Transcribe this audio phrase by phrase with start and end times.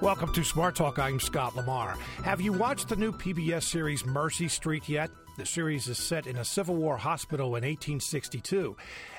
[0.00, 0.98] Welcome to Smart Talk.
[0.98, 1.94] I'm Scott Lamar.
[2.24, 5.10] Have you watched the new PBS series Mercy Street yet?
[5.36, 8.76] The series is set in a Civil War hospital in 1862.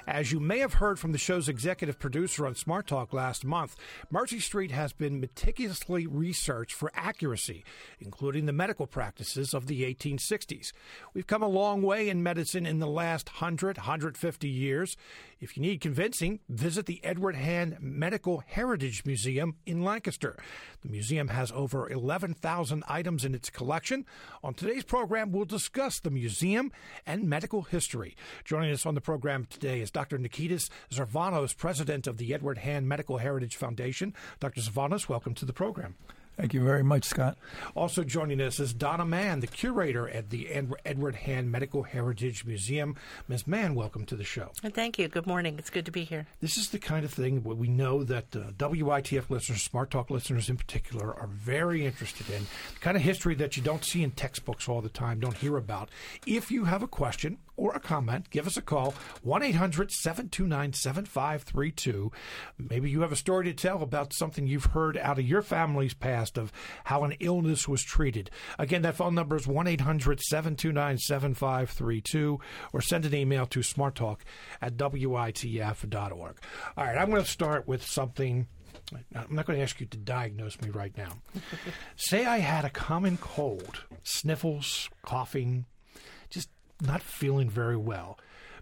[0.08, 3.76] As you may have heard from the show's executive producer on Smart Talk last month,
[4.10, 7.64] Mercy Street has been meticulously researched for accuracy,
[8.00, 10.74] including the medical practices of the 1860s.
[11.14, 14.98] We've come a long way in medicine in the last 100, 150 years.
[15.40, 20.38] If you need convincing, visit the Edward Hand Medical Heritage Museum in Lancaster.
[20.82, 24.06] The museum has over 11,000 items in its collection.
[24.44, 26.72] On today's program, we'll discuss the museum
[27.06, 28.16] and medical history.
[28.44, 30.18] Joining us on the program today is Dr.
[30.18, 34.16] Nikitas Zervanos, president of the Edward Hand Medical Heritage Foundation.
[34.40, 34.62] Dr.
[34.62, 35.96] Zervanos, welcome to the program.
[36.38, 37.38] Thank you very much, Scott.
[37.76, 40.48] Also joining us is Donna Mann, the curator at the
[40.86, 42.96] Edward Hand Medical Heritage Museum.
[43.28, 43.46] Ms.
[43.46, 44.52] Mann, welcome to the show.
[44.64, 45.08] Thank you.
[45.08, 45.58] Good morning.
[45.60, 46.26] It's good to be here.
[46.40, 50.50] This is the kind of thing we know that uh, WITF listeners, Smart Talk listeners
[50.50, 52.44] in particular, are very interested in.
[52.74, 55.58] The kind of history that you don't see in textbooks all the time, don't hear
[55.58, 55.90] about.
[56.26, 60.74] If you have a question or a comment, give us a call 1 800 729
[60.74, 62.12] 7532.
[62.58, 65.94] Maybe you have a story to tell about something you've heard out of your family's
[65.94, 66.52] past of
[66.86, 68.32] how an illness was treated.
[68.58, 72.40] Again, that phone number is 1 800 729 7532
[72.74, 74.22] or send an email to smarttalk
[74.60, 76.36] at witf.org.
[76.78, 78.48] All right, I'm going to start with something.
[79.16, 81.22] I'm not going to ask you to diagnose me right now.
[81.96, 85.66] Say I had a common cold, sniffles, coughing,
[86.82, 88.18] not feeling very well.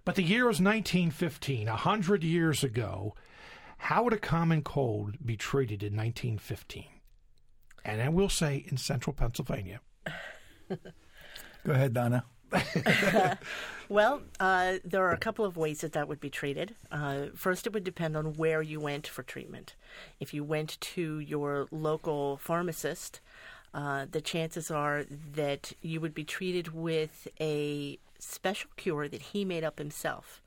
[0.06, 3.16] But the year was 1915, a hundred years ago.
[3.78, 6.86] How would a common cold be treated in 1915?
[7.86, 9.80] And I will say in central Pennsylvania.
[10.70, 12.26] Go ahead, Donna.
[13.89, 16.76] well, uh, there are a couple of ways that that would be treated.
[16.92, 19.76] Uh, first, it would depend on where you went for treatment.
[20.20, 23.20] If you went to your local pharmacist,
[23.73, 29.45] uh, the chances are that you would be treated with a special cure that he
[29.45, 30.41] made up himself.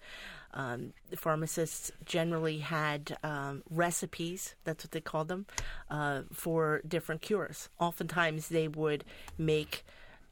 [0.54, 5.46] Um, the pharmacists generally had um, recipes, that's what they called them,
[5.90, 7.70] uh, for different cures.
[7.78, 9.04] Oftentimes they would
[9.38, 9.84] make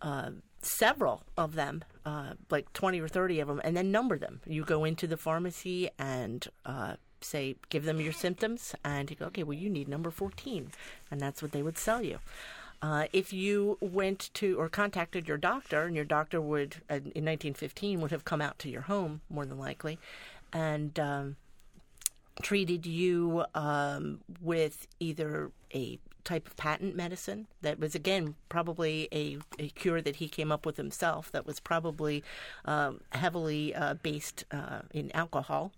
[0.03, 0.31] uh,
[0.63, 4.41] several of them, uh, like 20 or 30 of them, and then number them.
[4.47, 9.27] You go into the pharmacy and uh, say, give them your symptoms, and you go,
[9.27, 10.71] okay, well, you need number 14.
[11.11, 12.19] And that's what they would sell you.
[12.83, 17.25] Uh, if you went to or contacted your doctor, and your doctor would, uh, in
[17.27, 19.99] 1915, would have come out to your home more than likely,
[20.53, 21.37] and um,
[22.43, 29.39] treated you um, with either a type of patent medicine that was again probably a,
[29.59, 32.23] a cure that he came up with himself that was probably
[32.67, 35.73] um, heavily uh, based uh, in alcohol.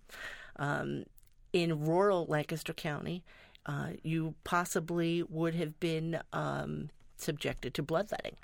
[0.56, 1.04] Um,
[1.52, 3.22] in rural Lancaster County,
[3.66, 8.36] uh, you possibly would have been um, subjected to bloodletting.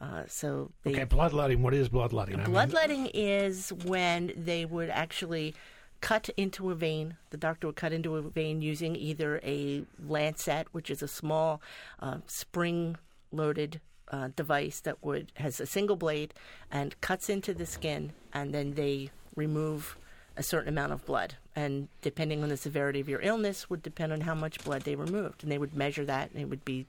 [0.00, 1.62] Uh, so they, okay, bloodletting.
[1.62, 2.42] What is bloodletting?
[2.44, 5.54] Bloodletting is when they would actually
[6.00, 7.16] cut into a vein.
[7.30, 11.62] The doctor would cut into a vein using either a lancet, which is a small
[12.00, 13.80] uh, spring-loaded
[14.10, 16.34] uh, device that would has a single blade
[16.70, 19.96] and cuts into the skin, and then they remove
[20.36, 21.34] a certain amount of blood.
[21.54, 24.94] And depending on the severity of your illness, would depend on how much blood they
[24.94, 25.42] removed.
[25.42, 26.86] And they would measure that, and it would be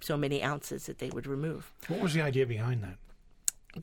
[0.00, 1.72] so many ounces that they would remove.
[1.88, 2.96] What was the idea behind that?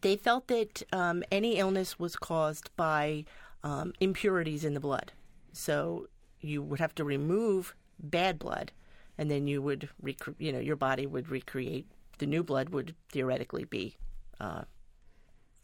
[0.02, 3.26] They felt that um, any illness was caused by
[3.64, 5.12] um, impurities in the blood.
[5.54, 6.08] So
[6.42, 8.72] you would have to remove bad blood,
[9.18, 11.88] and then you would, rec- you know, your body would recreate.
[12.18, 13.96] The new blood would theoretically be
[14.40, 14.64] uh,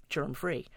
[0.09, 0.67] germ free.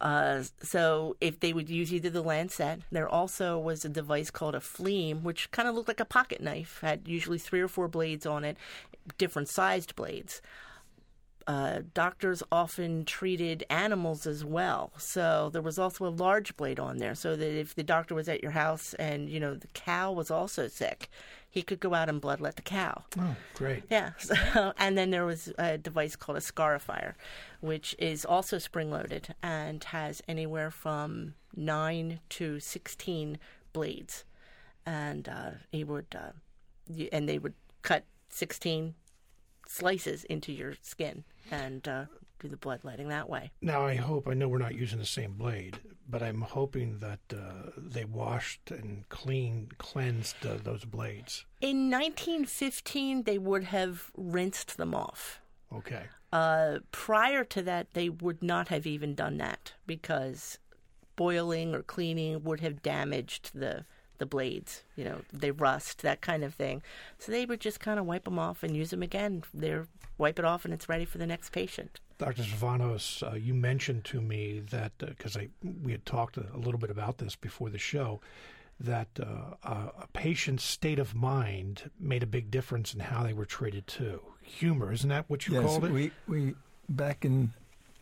[0.00, 4.54] Uh, so if they would use either the lancet, there also was a device called
[4.54, 7.88] a fleam, which kind of looked like a pocket knife, had usually three or four
[7.88, 8.56] blades on it,
[9.16, 10.40] different sized blades.
[11.48, 14.92] Uh, doctors often treated animals as well.
[14.98, 18.28] So there was also a large blade on there, so that if the doctor was
[18.28, 21.08] at your house and you know the cow was also sick,
[21.48, 23.02] he could go out and bloodlet the cow.
[23.18, 23.84] Oh, great!
[23.88, 24.10] Yeah.
[24.18, 27.14] So, and then there was a device called a scarifier,
[27.60, 33.38] which is also spring loaded and has anywhere from nine to sixteen
[33.72, 34.26] blades,
[34.84, 36.32] and uh, he would uh,
[37.10, 38.96] and they would cut sixteen
[39.66, 42.04] slices into your skin and uh,
[42.38, 43.50] do the bloodletting that way.
[43.60, 45.78] Now, I hope, I know we're not using the same blade,
[46.08, 51.44] but I'm hoping that uh, they washed and cleaned, cleansed uh, those blades.
[51.60, 55.40] In 1915, they would have rinsed them off.
[55.72, 56.04] Okay.
[56.32, 60.58] Uh, prior to that, they would not have even done that because
[61.16, 63.84] boiling or cleaning would have damaged the
[64.18, 64.82] the blades.
[64.96, 66.82] You know, they rust, that kind of thing.
[67.18, 69.44] So they would just kind of wipe them off and use them again.
[69.54, 69.86] They're
[70.18, 72.00] wipe it off and it's ready for the next patient.
[72.18, 72.42] Dr.
[72.42, 75.44] Zervanos, uh, you mentioned to me that because uh,
[75.82, 78.20] we had talked a, a, little bit about this before the show,
[78.80, 83.32] that uh, a, a patient's state of mind made a big difference in how they
[83.32, 84.20] were treated too.
[84.42, 85.92] Humor, isn't that what you yes, called it?
[85.92, 86.54] we we
[86.88, 87.52] back in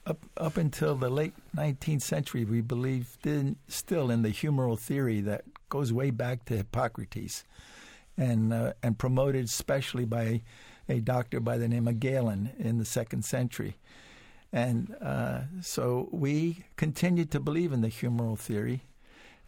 [0.07, 5.21] up up until the late 19th century, we believed in, still in the humoral theory
[5.21, 7.45] that goes way back to Hippocrates,
[8.17, 10.43] and uh, and promoted especially by
[10.89, 13.77] a doctor by the name of Galen in the second century.
[14.53, 18.83] And uh, so we continued to believe in the humoral theory.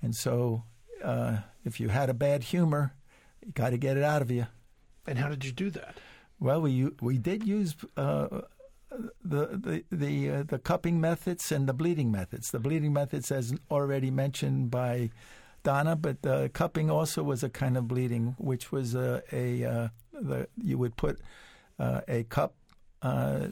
[0.02, 0.64] And so
[1.02, 2.94] uh, if you had a bad humor,
[3.44, 4.46] you got to get it out of you.
[5.06, 5.96] And how did you do that?
[6.40, 8.42] Well, we we did use uh,
[9.24, 12.50] the the the, uh, the cupping methods and the bleeding methods.
[12.50, 15.10] The bleeding methods, as already mentioned by
[15.62, 19.88] Donna, but the cupping also was a kind of bleeding, which was a, a uh,
[20.20, 21.18] the, you would put
[21.78, 22.54] uh, a cup,
[23.02, 23.48] uh,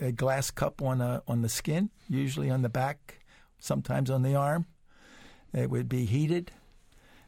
[0.00, 3.20] a glass cup on a, on the skin, usually on the back,
[3.58, 4.66] sometimes on the arm.
[5.52, 6.52] It would be heated,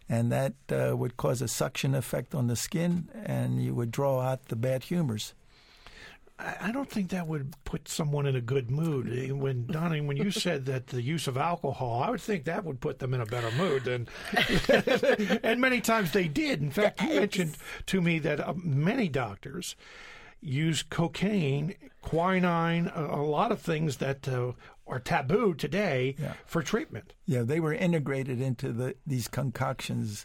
[0.08, 4.20] and that uh, would cause a suction effect on the skin, and you would draw
[4.20, 5.34] out the bad humors.
[6.38, 9.32] I don't think that would put someone in a good mood.
[9.32, 12.80] When Donnie, when you said that the use of alcohol, I would think that would
[12.80, 14.08] put them in a better mood than.
[15.42, 16.62] and many times they did.
[16.62, 17.56] In fact, you mentioned
[17.86, 19.74] to me that uh, many doctors
[20.40, 24.52] use cocaine, quinine, a, a lot of things that uh,
[24.86, 26.34] are taboo today yeah.
[26.46, 27.14] for treatment.
[27.26, 30.24] Yeah, they were integrated into the these concoctions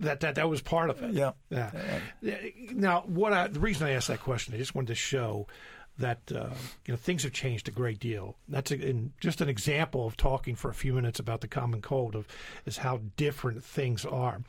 [0.00, 1.12] that that that was part of it.
[1.12, 1.32] Yeah.
[1.50, 1.70] Yeah.
[2.72, 5.46] Now, what I, the reason I asked that question, I just wanted to show
[5.98, 6.50] that uh,
[6.86, 8.36] you know things have changed a great deal.
[8.48, 11.82] That's a, in, just an example of talking for a few minutes about the common
[11.82, 12.26] cold of
[12.64, 14.40] is how different things are.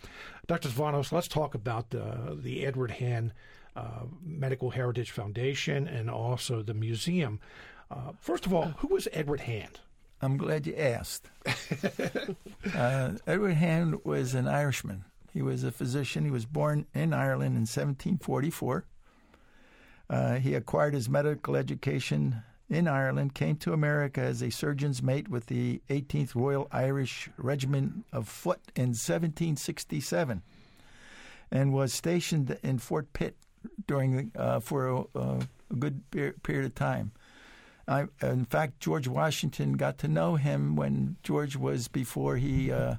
[0.47, 0.69] Dr.
[0.69, 3.33] Zervanos, let's talk about uh, the Edward Hand
[3.75, 7.39] uh, Medical Heritage Foundation and also the museum.
[7.91, 9.79] Uh, first of all, who was Edward Hand?
[10.21, 11.29] I'm glad you asked.
[12.75, 16.25] Uh, Edward Hand was an Irishman he was a physician.
[16.25, 18.85] He was born in Ireland in 1744.
[20.09, 25.27] Uh, he acquired his medical education in Ireland, came to America as a surgeon's mate
[25.27, 30.43] with the 18th Royal Irish Regiment of Foot in 1767,
[31.51, 33.35] and was stationed in Fort Pitt
[33.87, 35.39] during uh, for a, a
[35.77, 37.11] good period of time.
[37.87, 42.95] I, in fact, George Washington got to know him when George was before he uh,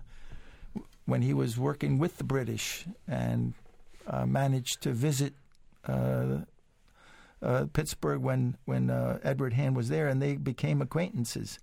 [1.07, 3.55] when he was working with the British and
[4.07, 5.35] uh, managed to visit
[5.87, 6.39] uh,
[7.43, 11.59] uh, Pittsburgh when when uh, Edward Hand was there, and they became acquaintances.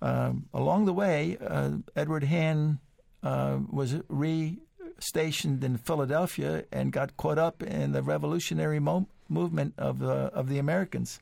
[0.00, 2.78] Um, along the way, uh, Edward Hand
[3.22, 10.30] was re-stationed in Philadelphia and got caught up in the revolutionary mo- movement of the
[10.32, 11.18] of the Americans.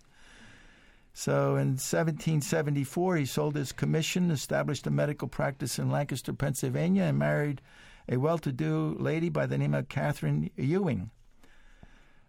[1.16, 7.18] So in 1774, he sold his commission, established a medical practice in Lancaster, Pennsylvania, and
[7.18, 7.62] married
[8.08, 11.10] a well to do lady by the name of Catherine Ewing.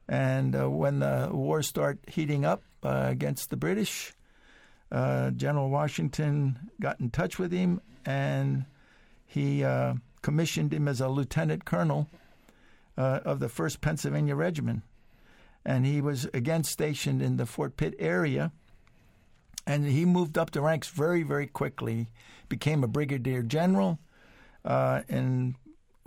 [0.07, 4.13] And uh, when the war started heating up uh, against the British,
[4.91, 8.65] uh, General Washington got in touch with him and
[9.25, 12.07] he uh, commissioned him as a lieutenant colonel
[12.99, 14.83] uh, of the 1st Pennsylvania Regiment.
[15.65, 18.51] And he was again stationed in the Fort Pitt area
[19.67, 22.09] and he moved up the ranks very, very quickly.
[22.49, 23.99] Became a brigadier general,
[24.63, 25.55] uh, and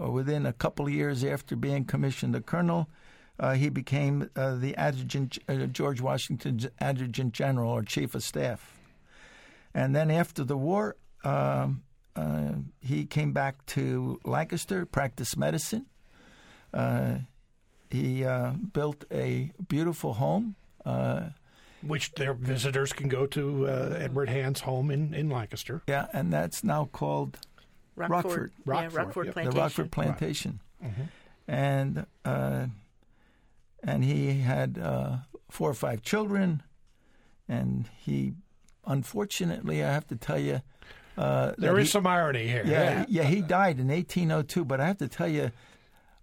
[0.01, 2.89] uh, within a couple of years after being commissioned a colonel,
[3.41, 8.79] uh, he became uh, the adjutant, uh, George Washington's adjutant general or chief of staff.
[9.75, 11.83] And then after the war, um,
[12.17, 15.87] uh, he came back to Lancaster, practiced medicine.
[17.91, 18.25] he
[18.73, 20.57] built a beautiful home
[21.83, 25.83] which their visitors can go to uh, Edward Hand's home in, in Lancaster.
[25.87, 27.39] Yeah, and that's now called
[27.97, 28.53] Rockford.
[28.65, 29.35] Rockford, yeah, Rockford yep.
[29.35, 29.55] Plantation.
[29.55, 30.61] The Rockford Plantation.
[30.81, 30.91] Right.
[30.91, 31.03] Mm-hmm.
[31.51, 32.67] And uh,
[33.83, 35.17] and he had uh,
[35.51, 36.63] four or five children,
[37.49, 38.35] and he,
[38.87, 40.61] unfortunately, I have to tell you,
[41.17, 42.63] uh, there is he, some irony here.
[42.67, 45.51] Yeah, yeah, yeah, he died in 1802, but I have to tell you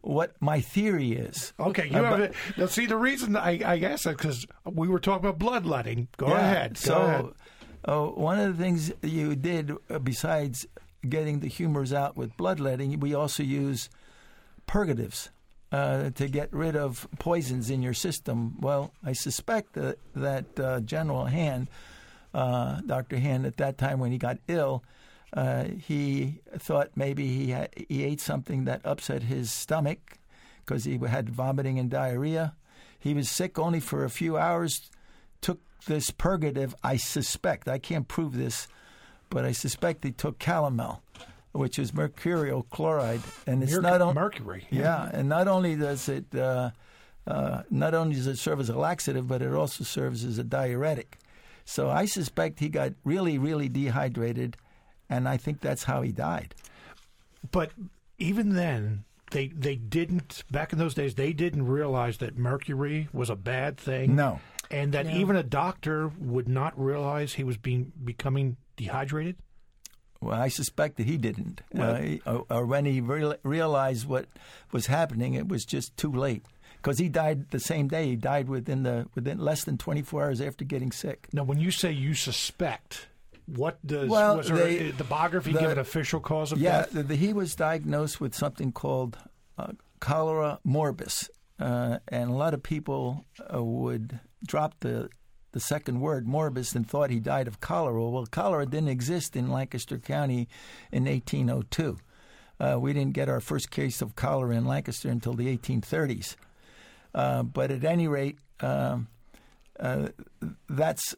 [0.06, 1.54] what my theory is.
[1.60, 5.28] Okay, you uh, have now see the reason I, I guess because we were talking
[5.28, 6.08] about bloodletting.
[6.18, 6.74] Go yeah, ahead.
[6.76, 7.26] Go so, ahead.
[7.84, 10.66] Uh, one of the things you did uh, besides
[11.08, 13.90] getting the humors out with bloodletting, we also use
[14.66, 15.30] purgatives
[15.72, 18.60] uh, to get rid of poisons in your system.
[18.60, 21.70] Well, I suspect that that uh, General Hand,
[22.34, 24.84] uh, Doctor Hand, at that time when he got ill.
[25.36, 30.18] Uh, he thought maybe he had, he ate something that upset his stomach
[30.66, 32.56] because he had vomiting and diarrhea.
[32.98, 34.90] He was sick only for a few hours.
[35.42, 36.74] Took this purgative.
[36.84, 38.68] I suspect I can't prove this,
[39.30, 41.02] but I suspect he took calomel,
[41.52, 44.66] which is mercurial chloride, and it's Merc- not on mercury.
[44.72, 46.72] yeah, and not only does it uh,
[47.28, 50.44] uh, not only does it serve as a laxative, but it also serves as a
[50.44, 51.18] diuretic.
[51.66, 54.56] So I suspect he got really, really dehydrated,
[55.10, 56.56] and I think that's how he died.
[57.52, 57.72] But
[58.18, 61.16] even then, they they didn't back in those days.
[61.16, 64.16] They didn't realize that mercury was a bad thing.
[64.16, 64.40] No.
[64.72, 65.12] and that No.
[65.14, 69.36] even a doctor would not realize he was being becoming dehydrated.
[70.22, 71.62] Well, I suspect that he didn't.
[71.72, 74.26] Well- uh, he- or, or when he real, realized what
[74.72, 76.44] was happening, it was just too late.
[76.78, 78.08] Because he died the same day.
[78.08, 81.28] He died within the within less than 24 hours after getting sick.
[81.32, 83.08] Now, when you say you suspect,
[83.46, 87.08] what does Well, there they- the biography the- give an official cause of Yeah, death?
[87.08, 89.18] the, he was diagnosed with something called
[89.58, 95.10] uh, cholera morbus, uh, and a lot of people uh, would drop the
[95.52, 98.04] the second word morbus and thought he died of cholera.
[98.10, 100.50] Well, cholera didn't exist in Lancaster County
[100.92, 101.98] in 1802.
[102.60, 106.36] Uh, we didn't get our first case of cholera in Lancaster until the 1830s.
[107.14, 109.08] Uh, but at any rate, um,
[109.80, 110.10] uh,
[110.68, 111.16] that's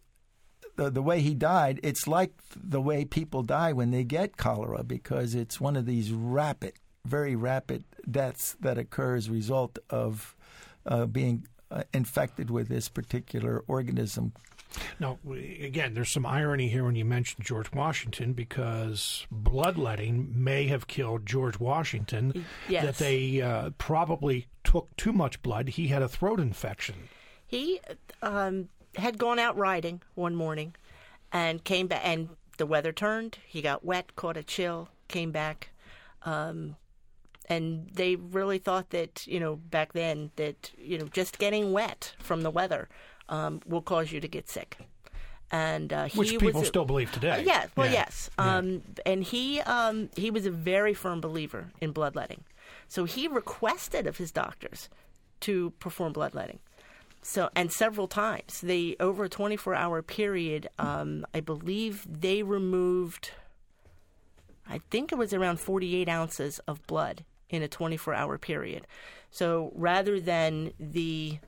[0.77, 4.83] the, the way he died, it's like the way people die when they get cholera
[4.83, 10.35] because it's one of these rapid, very rapid deaths that occur as a result of
[10.85, 14.33] uh, being uh, infected with this particular organism.
[14.99, 20.87] Now, again, there's some irony here when you mention George Washington because bloodletting may have
[20.87, 22.45] killed George Washington.
[22.69, 22.85] Yes.
[22.85, 25.69] That they uh, probably took too much blood.
[25.69, 26.95] He had a throat infection.
[27.47, 27.79] He
[28.21, 30.75] um, had gone out riding one morning
[31.31, 33.37] and came back, and the weather turned.
[33.47, 35.69] He got wet, caught a chill, came back.
[36.23, 36.75] Um,
[37.49, 42.13] and they really thought that, you know, back then, that, you know, just getting wet
[42.19, 42.89] from the weather
[43.29, 44.77] um, will cause you to get sick.
[45.49, 47.43] And uh, he Which people a- still believe today.
[47.47, 47.93] yeah, well, Yeah.
[47.93, 48.29] yes.
[48.37, 48.57] Yeah.
[48.57, 52.43] Um, and he um, he was a very firm believer in bloodletting,
[52.89, 54.89] so he requested of his doctors
[55.41, 56.59] to perform bloodletting.
[57.27, 63.31] So and several times they over a 24 hour period, um, I believe they removed.
[64.65, 68.87] I think it was around 48 ounces of blood in a 24 hour period.
[69.29, 71.39] So rather than the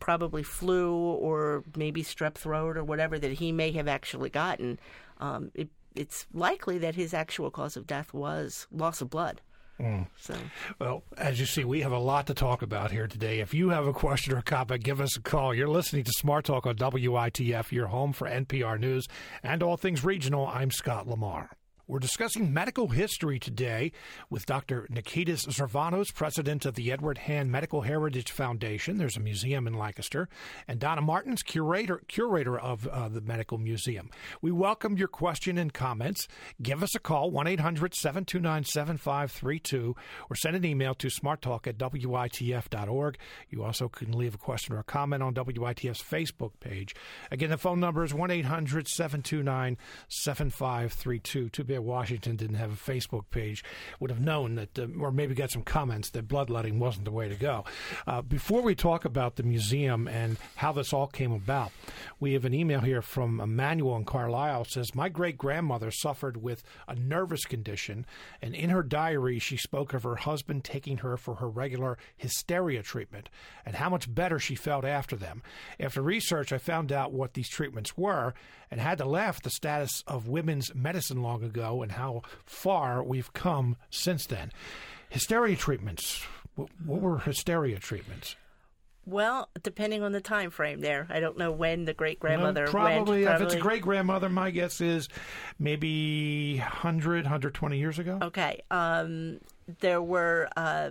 [0.00, 4.80] probably flu or maybe strep throat or whatever that he may have actually gotten,
[5.20, 9.40] um, it, it's likely that his actual cause of death was loss of blood.
[9.82, 10.06] Mm.
[10.20, 10.34] So
[10.78, 13.40] Well, as you see, we have a lot to talk about here today.
[13.40, 15.52] If you have a question or a comment, give us a call.
[15.52, 19.08] You're listening to Smart Talk on WITF, your home for NPR News
[19.42, 20.46] and all things regional.
[20.46, 21.50] I'm Scott Lamar.
[21.92, 23.92] We're discussing medical history today
[24.30, 24.88] with Dr.
[24.90, 28.96] Nikitas Zervanos, president of the Edward Hand Medical Heritage Foundation.
[28.96, 30.30] There's a museum in Lancaster,
[30.66, 34.08] and Donna Martins, curator curator of uh, the medical museum.
[34.40, 36.28] We welcome your question and comments.
[36.62, 39.94] Give us a call 1-800-729-7532
[40.30, 43.18] or send an email to smarttalk at witf.org.
[43.50, 46.94] You also can leave a question or a comment on WITF's Facebook page.
[47.30, 49.76] Again, the phone number is 1 800 729
[50.08, 51.50] 7532.
[51.50, 53.64] Too bad Washington didn't have a Facebook page.
[54.00, 57.28] Would have known that, uh, or maybe got some comments that bloodletting wasn't the way
[57.28, 57.64] to go.
[58.06, 61.72] Uh, before we talk about the museum and how this all came about,
[62.20, 64.66] we have an email here from Emmanuel in Carlisle.
[64.66, 68.06] Says, My great grandmother suffered with a nervous condition,
[68.40, 72.82] and in her diary, she spoke of her husband taking her for her regular hysteria
[72.82, 73.28] treatment
[73.64, 75.42] and how much better she felt after them.
[75.78, 78.34] After research, I found out what these treatments were
[78.70, 83.02] and had to laugh at the status of women's medicine long ago and how far
[83.02, 84.52] we've come since then.
[85.08, 86.22] Hysteria treatments.
[86.56, 88.36] What, what were hysteria treatments?
[89.04, 92.70] well, depending on the time frame, there, I don't know when the great grandmother Uh,
[92.70, 93.34] probably, went.
[93.34, 95.08] if it's a great grandmother, my guess is
[95.58, 98.18] maybe 100, 120 years ago.
[98.22, 98.60] Okay.
[98.70, 99.40] Um,
[99.80, 100.90] there were uh,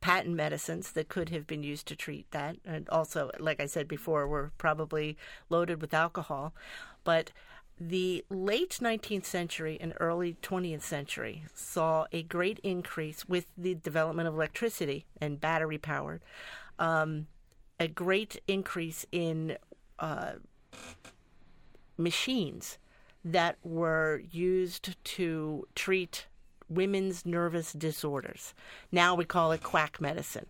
[0.00, 2.56] patent medicines that could have been used to treat that.
[2.64, 5.16] And also, like I said before, were probably
[5.48, 6.52] loaded with alcohol.
[7.04, 7.30] But
[7.80, 14.28] the late 19th century and early 20th century saw a great increase with the development
[14.28, 16.22] of electricity and battery powered,
[16.78, 17.26] um,
[17.80, 19.56] a great increase in
[19.98, 20.32] uh,
[21.96, 22.78] machines
[23.24, 26.26] that were used to treat
[26.68, 28.54] women's nervous disorders.
[28.92, 30.46] Now we call it quack medicine.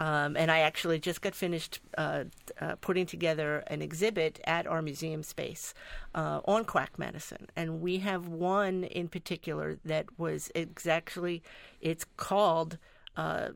[0.00, 2.24] Um, and I actually just got finished uh,
[2.60, 5.74] uh, putting together an exhibit at our museum space
[6.14, 7.48] uh, on quack medicine.
[7.56, 11.42] And we have one in particular that was exactly,
[11.80, 12.78] it's called
[13.16, 13.48] uh,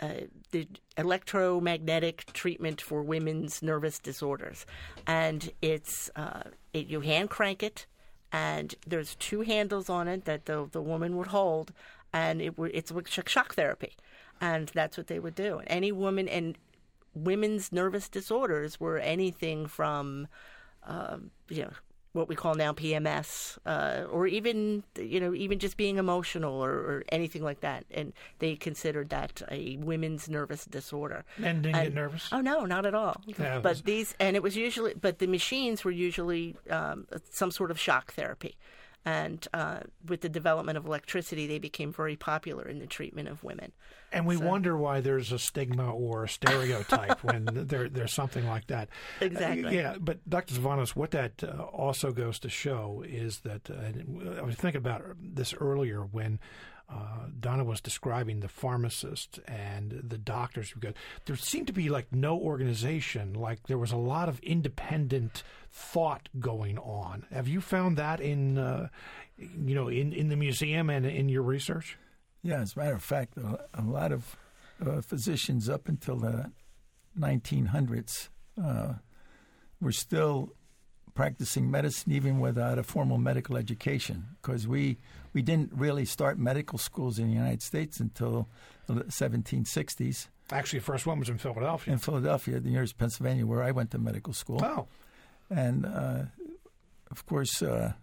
[0.00, 0.08] uh,
[0.50, 4.66] the electromagnetic treatment for women's nervous disorders.
[5.06, 6.42] And it's, uh,
[6.74, 7.86] it, you hand crank it,
[8.30, 11.72] and there's two handles on it that the, the woman would hold,
[12.12, 12.92] and it, it's
[13.26, 13.96] shock therapy
[14.40, 15.60] and that's what they would do.
[15.66, 16.58] Any woman and
[17.14, 20.28] women's nervous disorders were anything from,
[20.86, 21.70] uh, you know,
[22.16, 26.70] what we call now PMS, uh, or even you know even just being emotional or,
[26.70, 31.24] or, anything like that, and they considered that a women's nervous disorder.
[31.38, 32.28] Men didn't and, get nervous.
[32.32, 33.20] Oh no, not at all.
[33.26, 37.70] Yeah, but these and it was usually, but the machines were usually um, some sort
[37.70, 38.56] of shock therapy.
[39.06, 43.44] And uh, with the development of electricity, they became very popular in the treatment of
[43.44, 43.70] women.
[44.12, 48.44] And we So- wonder why there's a stigma or a stereotype when there, there's something
[48.48, 48.88] like that.
[49.20, 49.68] Exactly.
[49.68, 50.54] Uh, yeah, but Dr.
[50.54, 55.04] Zervanos, what that uh, also goes to show is that uh, I was thinking about
[55.20, 56.40] this earlier when
[56.88, 62.12] uh, Donna was describing the pharmacist and the doctors because there seemed to be like
[62.12, 67.26] no organization, like there was a lot of independent thought going on.
[67.32, 68.88] Have you found that in uh,
[69.36, 71.98] you know in, in the museum and in your research?
[72.42, 74.36] Yeah, as a matter of fact, a, lot of
[74.84, 76.52] uh, physicians up until the
[77.18, 78.28] 1900s
[78.62, 78.94] uh,
[79.80, 80.52] were still
[81.16, 84.98] practicing medicine even without a formal medical education because we,
[85.32, 88.48] we didn't really start medical schools in the United States until
[88.86, 90.28] the 1760s.
[90.52, 91.92] Actually, the first one was in Philadelphia.
[91.92, 94.60] In Philadelphia, the University of Pennsylvania, where I went to medical school.
[94.62, 94.86] Oh,
[95.50, 96.26] And uh,
[97.10, 97.94] of course, uh,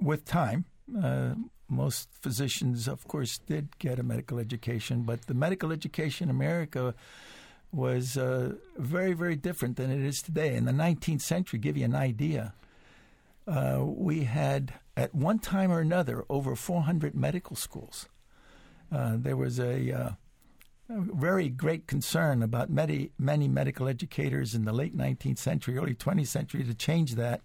[0.00, 0.64] with time,
[1.00, 1.34] uh,
[1.68, 6.94] most physicians, of course, did get a medical education, but the medical education in America
[7.72, 10.54] was uh, very, very different than it is today.
[10.54, 12.54] In the 19th century, give you an idea,
[13.46, 18.08] uh, we had at one time or another over 400 medical schools.
[18.90, 20.10] Uh, there was a, uh,
[20.88, 25.94] a very great concern about many, many medical educators in the late 19th century, early
[25.94, 27.42] 20th century to change that,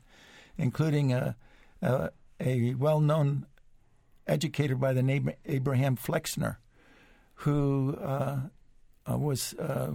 [0.57, 1.35] including a,
[1.81, 2.09] a,
[2.39, 3.45] a well known
[4.25, 6.59] educator by the name Abraham Flexner,
[7.35, 8.39] who uh,
[9.09, 9.91] uh, was uh,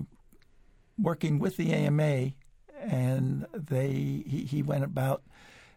[0.98, 2.32] working with the AMA,
[2.80, 5.22] and they he, he went about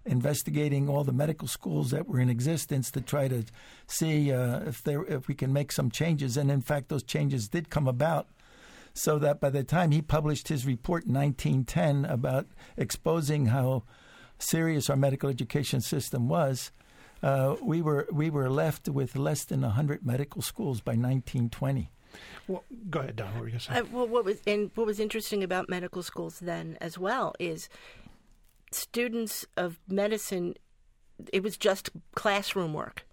[0.06, 3.44] investigating all the medical schools that were in existence to try to
[3.88, 6.38] see uh, if there if we can make some changes.
[6.38, 8.28] And in fact, those changes did come about.
[8.94, 13.84] So that by the time he published his report in 1910 about exposing how
[14.38, 16.72] serious our medical education system was,
[17.24, 21.90] uh, we were we were left with less than 100 medical schools by 1920.
[22.48, 23.34] Well, go ahead, Don.
[23.34, 23.80] What were you going to say?
[23.80, 27.70] Uh, well, what was and what was interesting about medical schools then as well is
[28.72, 30.56] students of medicine.
[31.32, 33.06] It was just classroom work.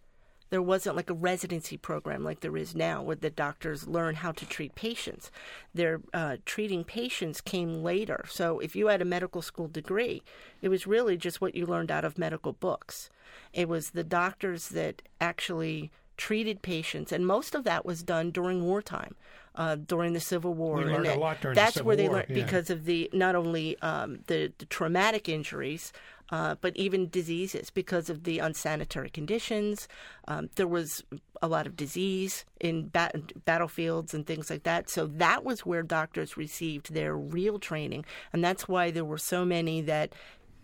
[0.51, 4.33] There wasn't like a residency program like there is now, where the doctors learn how
[4.33, 5.31] to treat patients.
[5.75, 8.25] Their uh, treating patients came later.
[8.29, 10.23] So if you had a medical school degree,
[10.63, 13.11] it was really just what you learned out of medical books.
[13.53, 18.63] It was the doctors that actually treated patients, and most of that was done during
[18.63, 19.15] wartime,
[19.55, 20.77] uh, during the Civil War.
[20.77, 22.45] We and learned a lot during the That's Civil where they War, learned yeah.
[22.45, 25.93] because of the not only um, the, the traumatic injuries,
[26.31, 29.89] uh, but even diseases because of the unsanitary conditions.
[30.27, 31.03] Um, there was
[31.41, 34.91] a lot of disease in bat- battlefields and things like that.
[34.91, 39.45] So that was where doctors received their real training, and that's why there were so
[39.45, 40.13] many that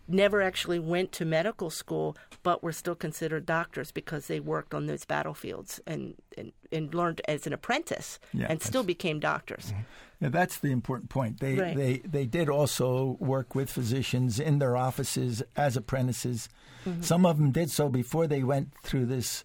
[0.08, 4.86] never actually went to medical school but were still considered doctors because they worked on
[4.86, 9.72] those battlefields and, and, and learned as an apprentice Yeah, and still became doctors.
[10.20, 11.40] Yeah, that's the important point.
[11.40, 11.76] They Right.
[11.76, 16.48] they they did also work with physicians in their offices as apprentices.
[17.00, 19.42] Some of them did so before they went through this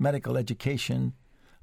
[0.00, 1.12] medical education,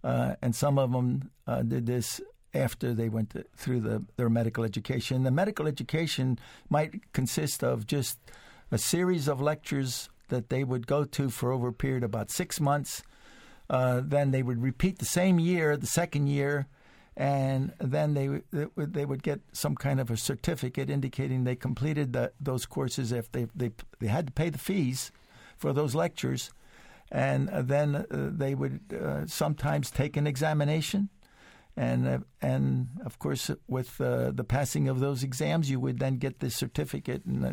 [0.01, 2.21] uh, and some of them uh, did this
[2.53, 5.23] after they went to, through the, their medical education.
[5.23, 8.17] The medical education might consist of just
[8.71, 12.31] a series of lectures that they would go to for over a period of about
[12.31, 13.03] six months.
[13.69, 16.67] Uh, then they would repeat the same year, the second year,
[17.15, 18.41] and then they
[18.77, 23.31] they would get some kind of a certificate indicating they completed the, those courses if
[23.31, 25.11] they, they they had to pay the fees
[25.57, 26.51] for those lectures,
[27.11, 31.09] and uh, then uh, they would uh, sometimes take an examination,
[31.79, 36.17] and uh, and of course with uh, the passing of those exams you would then
[36.17, 37.45] get this certificate and.
[37.45, 37.51] Uh,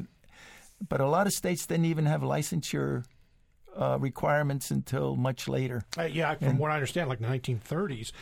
[0.90, 3.04] but a lot of states didn't even have licensure
[3.74, 5.82] uh, requirements until much later.
[5.96, 8.12] Uh, yeah, from what I understand, like the 1930s.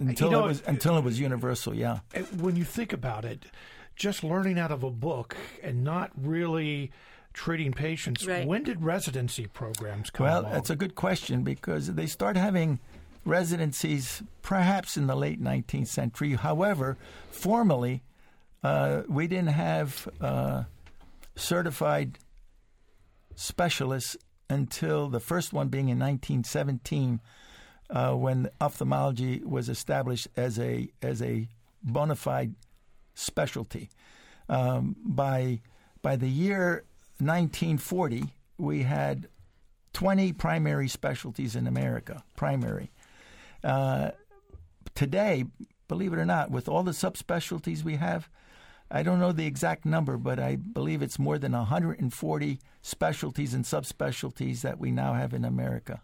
[0.00, 1.72] Until You know, it was until it was universal.
[1.72, 2.00] Yeah.
[2.12, 3.46] Uh, when you think about it,
[3.94, 6.90] just learning out of a book and not really
[7.32, 8.26] treating patients.
[8.26, 8.44] Right.
[8.44, 10.52] When did residency programs come Well, along?
[10.52, 12.80] that's a good question because they start having
[13.24, 16.34] residencies perhaps in the late 19th century.
[16.34, 16.96] However,
[17.30, 18.02] formally,
[18.62, 20.64] uh, we didn't have uh,
[21.36, 22.18] certified
[23.34, 24.16] specialists
[24.48, 27.20] until the first one being in 1917,
[27.88, 31.48] uh, when ophthalmology was established as a as a
[31.82, 32.54] bona fide
[33.14, 33.88] specialty.
[34.48, 35.60] Um, by
[36.02, 36.84] by the year
[37.18, 38.24] 1940,
[38.58, 39.28] we had
[39.92, 42.24] 20 primary specialties in America.
[42.36, 42.90] Primary.
[43.64, 44.10] Uh,
[44.94, 45.44] today,
[45.88, 48.28] believe it or not, with all the subspecialties we have,
[48.90, 53.64] I don't know the exact number, but I believe it's more than 140 specialties and
[53.64, 56.00] subspecialties that we now have in America.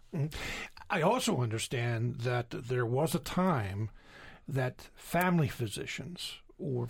[0.89, 3.89] I also understand that there was a time
[4.47, 6.87] that family physicians or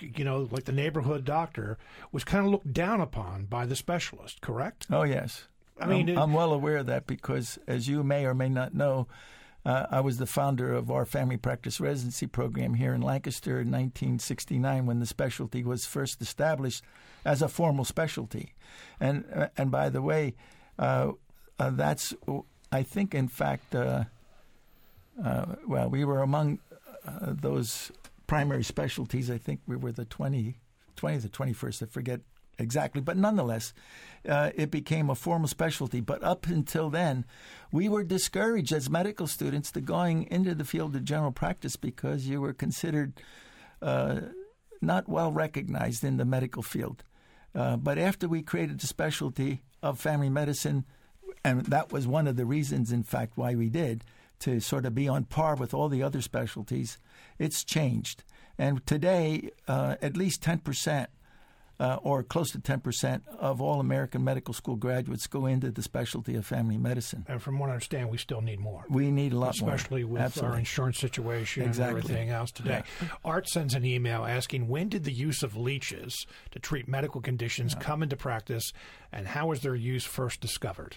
[0.00, 1.78] you know like the neighborhood doctor
[2.12, 5.46] was kind of looked down upon by the specialist correct Oh, yes.
[5.80, 8.48] I mean, I'm, it- I'm well aware of that because, as you may or may
[8.48, 9.06] not know,
[9.66, 13.72] uh, I was the founder of our family practice residency program here in Lancaster in
[13.72, 16.84] 1969 when the specialty was first established
[17.24, 18.54] as a formal specialty.
[19.00, 20.36] And uh, and by the way,
[20.78, 21.12] uh,
[21.58, 22.14] uh, that's
[22.70, 24.04] I think in fact, uh,
[25.22, 26.60] uh, well, we were among
[27.20, 27.90] those
[28.28, 29.30] primary specialties.
[29.30, 30.58] I think we were the 20,
[30.96, 31.82] 20th or 21st.
[31.82, 32.20] I forget
[32.58, 33.72] exactly, but nonetheless,
[34.28, 36.00] uh, it became a formal specialty.
[36.00, 37.24] But up until then,
[37.70, 42.26] we were discouraged as medical students to going into the field of general practice because
[42.26, 43.20] you were considered
[43.82, 44.20] uh,
[44.80, 47.02] not well recognized in the medical field.
[47.54, 50.84] Uh, but after we created the specialty of family medicine,
[51.44, 54.04] and that was one of the reasons, in fact, why we did
[54.40, 56.98] to sort of be on par with all the other specialties.
[57.38, 58.24] It's changed,
[58.58, 61.08] and today, uh, at least ten percent.
[61.78, 66.34] Uh, or close to 10% of all American medical school graduates go into the specialty
[66.34, 67.22] of family medicine.
[67.28, 69.74] and from what i understand we still need more We need a lot more.
[69.74, 70.52] especially with Absolutely.
[70.54, 72.00] our insurance situation Exactly.
[72.00, 72.82] and everything else today.
[73.26, 77.74] Art sends an email asking when did the use of leeches to treat medical conditions
[77.74, 78.72] come into practice
[79.12, 80.96] and how was their use first discovered?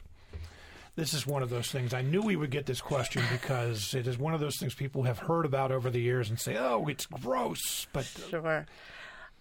[0.95, 1.93] This is one of those things.
[1.93, 5.03] I knew we would get this question because it is one of those things people
[5.03, 8.65] have heard about over the years and say, "Oh, it's gross," but Sure.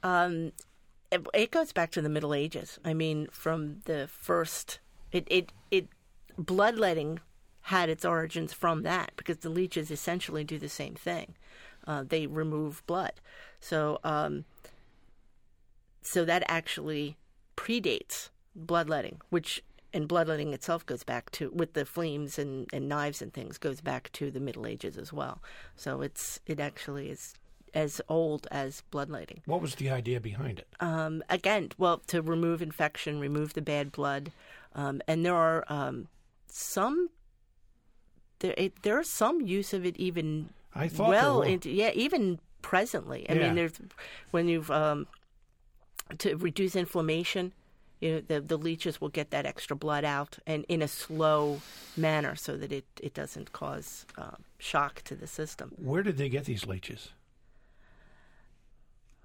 [0.02, 0.52] Um,
[1.10, 2.78] it, goes back to the Middle Ages.
[2.84, 4.80] I mean, from the first,
[5.12, 5.88] it it it
[6.36, 7.20] bloodletting
[7.62, 11.34] had its origins from that because the leeches essentially do the same thing.
[11.86, 13.12] Uh, they remove blood,
[13.60, 14.44] so um,
[16.02, 17.16] so that actually
[17.56, 19.62] predates bloodletting, which
[19.94, 23.80] and bloodletting itself goes back to with the fleams and, and knives and things goes
[23.80, 25.42] back to the Middle Ages as well.
[25.76, 27.34] So it's it actually is
[27.74, 29.42] as old as bloodletting.
[29.46, 30.68] what was the idea behind it?
[30.80, 34.32] Um, again, well, to remove infection, remove the bad blood,
[34.74, 36.08] um, and there are um,
[36.46, 37.10] some
[38.40, 42.38] there it, there is some use of it even I thought well into yeah even
[42.62, 43.28] presently.
[43.28, 43.46] I Yeah.
[43.46, 43.72] mean, there's
[44.30, 45.06] when you've um,
[46.18, 47.52] to reduce inflammation.
[48.00, 51.60] You know, the the leeches will get that extra blood out and in a slow
[51.96, 55.72] manner so that it, it doesn't cause um, shock to the system.
[55.76, 57.10] Where did they get these leeches?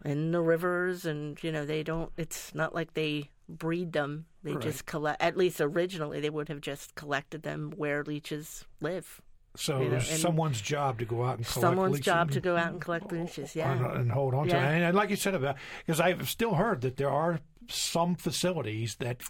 [0.05, 4.53] In the rivers and you know they don't it's not like they breed them they
[4.53, 4.61] Right.
[4.63, 9.21] just collect at least originally they would have just collected them where leeches live
[9.55, 12.21] So You it know, was someone's job to go out and collect someone's leeches job
[12.27, 14.69] and- to go out and collect leeches yeah on- and hold on to Yeah.
[14.69, 14.75] it.
[14.75, 17.39] And, and like you said about, because I've still heard that there are
[17.69, 19.21] some facilities that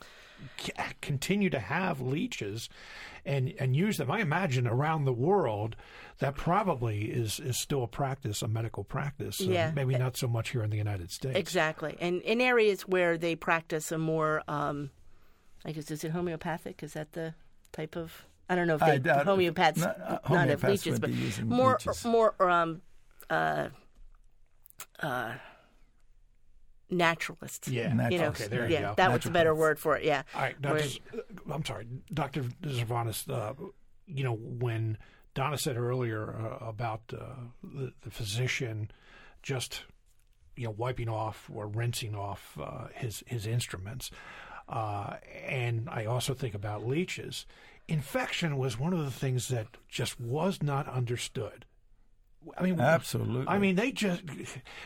[0.59, 2.69] c- continue to have leeches
[3.25, 4.11] and and use them.
[4.11, 5.75] I imagine around the world
[6.19, 9.41] that probably is is still a practice, a medical practice.
[9.41, 9.71] Uh, Yeah.
[9.73, 11.37] maybe not so much here in the United States.
[11.37, 14.89] exactly and in areas where they practice a more um
[15.65, 17.33] i guess is it homeopathic is that the
[17.71, 21.09] type of i don't know if they doubt- homeopaths no, uh, not have leeches but
[21.45, 22.03] more leeches.
[22.05, 22.81] more um
[23.29, 23.69] uh
[24.99, 25.33] uh
[26.93, 27.91] naturalists Yeah.
[27.93, 28.93] Nat- you know, Okay, there you yeah, go.
[28.97, 30.03] that was a better word for it.
[30.03, 30.23] Yeah.
[30.35, 30.99] All right, Where- Dr.
[31.17, 32.43] uh, I'm sorry, Dr.
[32.63, 33.53] Zervanos, uh,
[34.07, 34.97] you know, when
[35.33, 37.23] Donna said earlier uh, about uh,
[37.63, 38.91] the, the physician
[39.41, 39.83] just,
[40.55, 44.11] you know, wiping off or rinsing off uh, his, his instruments,
[44.69, 47.45] uh, and I also think about leeches,
[47.87, 51.65] infection was one of the things that just was not understood
[52.57, 53.47] I mean, Absolutely.
[53.47, 54.21] I mean, they just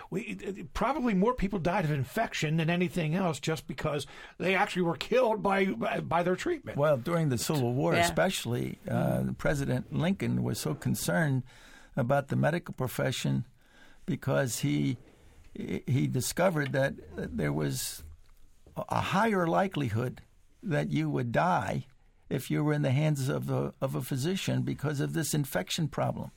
[0.09, 0.35] we
[0.73, 4.05] probably more people died of infection than anything else, just because
[4.37, 6.77] they actually were killed by by, by their treatment.
[6.77, 8.01] Well, during the Civil War, Yeah.
[8.01, 11.43] especially, uh, President Lincoln was so concerned
[11.95, 13.45] about the medical profession
[14.05, 14.97] because he
[15.55, 18.03] he discovered that there was
[18.89, 20.21] a higher likelihood
[20.61, 21.85] that you would die
[22.29, 25.87] if you were in the hands of a of a physician because of this infection
[25.87, 26.29] problem,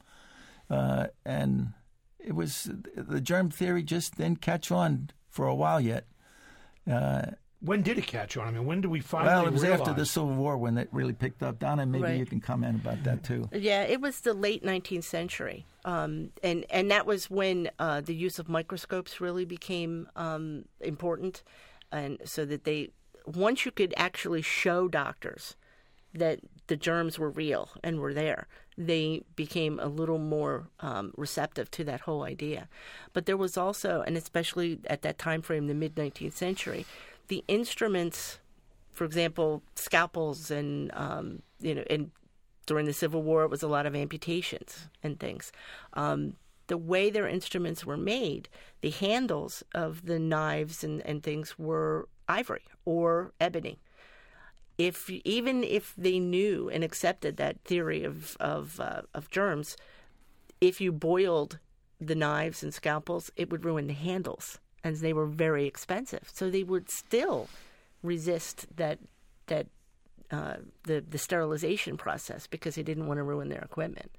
[0.71, 1.73] uh, and
[2.19, 6.07] it was the germ theory just didn't catch on for a while yet.
[6.91, 7.23] Uh,
[7.63, 8.49] when did it catch on?
[8.49, 9.81] I mean, when did we finally well, it was realize?
[9.81, 11.59] after the Civil War when it really picked up.
[11.59, 12.19] Donna, maybe Right.
[12.19, 13.49] you can comment about that too.
[13.53, 18.15] Yeah, it was the late 19th century, um, and and that was when uh, the
[18.15, 21.43] use of microscopes really became um, important,
[21.93, 22.93] and so that they
[23.27, 25.55] once you could actually show doctors
[26.15, 28.47] that the germs were real and were there,
[28.79, 32.69] they became a little more um, receptive to that whole idea.
[33.13, 36.87] But there was also, and especially at that time frame, the mid 19th century,
[37.29, 38.39] the instruments
[38.93, 42.11] for example, scalpels and um, you know, and
[42.67, 45.53] during the Civil War, it was a lot of amputations and things.
[45.95, 46.35] Um,
[46.67, 48.49] the way their instruments were made,
[48.83, 53.81] the handles of the knives and, and things were ivory or ebony.
[54.81, 59.77] If even if they knew and accepted that theory of of, uh, of germs,
[60.61, 61.59] if you boiled
[62.01, 66.31] the knives and scalpels, it would ruin the handles, and they were very expensive.
[66.33, 67.49] So they would still
[68.03, 68.99] resist that
[69.49, 69.67] that
[70.31, 74.11] uh, the the sterilization process because they didn't want to ruin their equipment.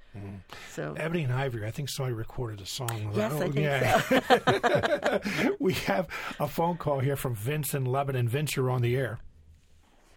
[0.69, 1.65] So Ebony and Ivory.
[1.65, 3.11] I think somebody recorded a song.
[3.15, 3.31] yes, that.
[3.31, 5.19] I think yeah.
[5.43, 5.55] so.
[5.59, 6.07] we have
[6.39, 8.27] a phone call here from Vince in Lebanon.
[8.27, 9.19] Vince, you're on the air.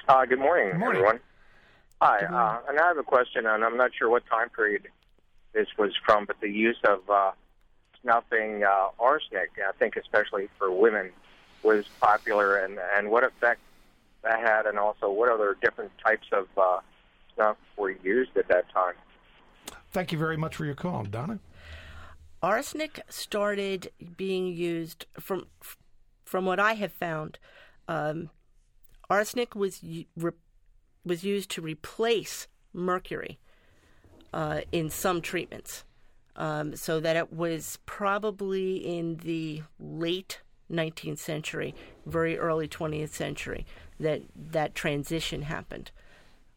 [0.08, 1.00] Uh, good morning, Good morning.
[1.00, 1.20] everyone.
[2.00, 4.88] Hi, uh, and I have a question, and I'm not sure what time period
[5.54, 7.30] this was from, but the use of uh,
[8.02, 11.10] snuffing uh, arsenic, I think especially for women,
[11.62, 13.60] was popular, and, and what effect
[14.22, 16.80] that had, and also what other different types of uh,
[17.34, 18.94] snuff were used at that time.
[19.90, 21.38] Thank you very much for your call, Donna.
[22.42, 25.46] arsenic started being used from
[26.26, 27.38] from what I have found.
[27.88, 28.30] Um,
[29.10, 29.80] arsenic was
[30.16, 30.32] re-
[31.04, 33.38] was used to replace mercury
[34.32, 35.84] uh, in some treatments,
[36.36, 40.40] um, so that it was probably in the late
[40.72, 41.74] 19th century,
[42.06, 43.66] very early 20th century
[44.00, 45.90] that that transition happened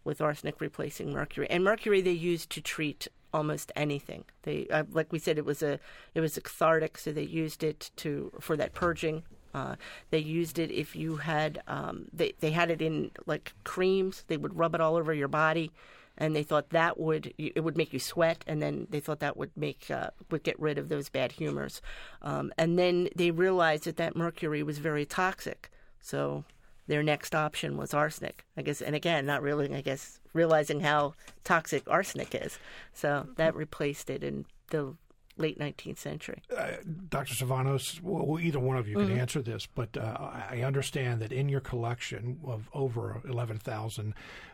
[0.04, 1.48] with arsenic replacing mercury.
[1.50, 4.24] And mercury they used to treat almost anything.
[4.44, 5.80] They, uh, like we said, it was a
[6.16, 9.24] it was a cathartic, so they used it to for that purging.
[9.54, 9.76] Uh,
[10.10, 14.24] they used it if you had um, they they had it in like creams.
[14.28, 15.72] They would rub it all over your body,
[16.18, 19.38] and they thought that would it would make you sweat, and then they thought that
[19.38, 21.82] would make uh, would get rid of those bad humors.
[22.22, 26.44] Um, and then they realized that that mercury was very toxic, so
[26.88, 28.46] their next option was arsenic.
[28.56, 32.58] I guess, and again, not really, I guess, realizing how toxic arsenic is.
[32.94, 34.96] So that replaced it and the
[35.38, 36.42] late 19th century.
[36.56, 36.72] Uh,
[37.10, 37.34] Dr.
[37.34, 39.10] Zervanos, well, either one of you Mm-hmm.
[39.10, 44.14] can answer this, but uh, I understand that in your collection of over 11,000,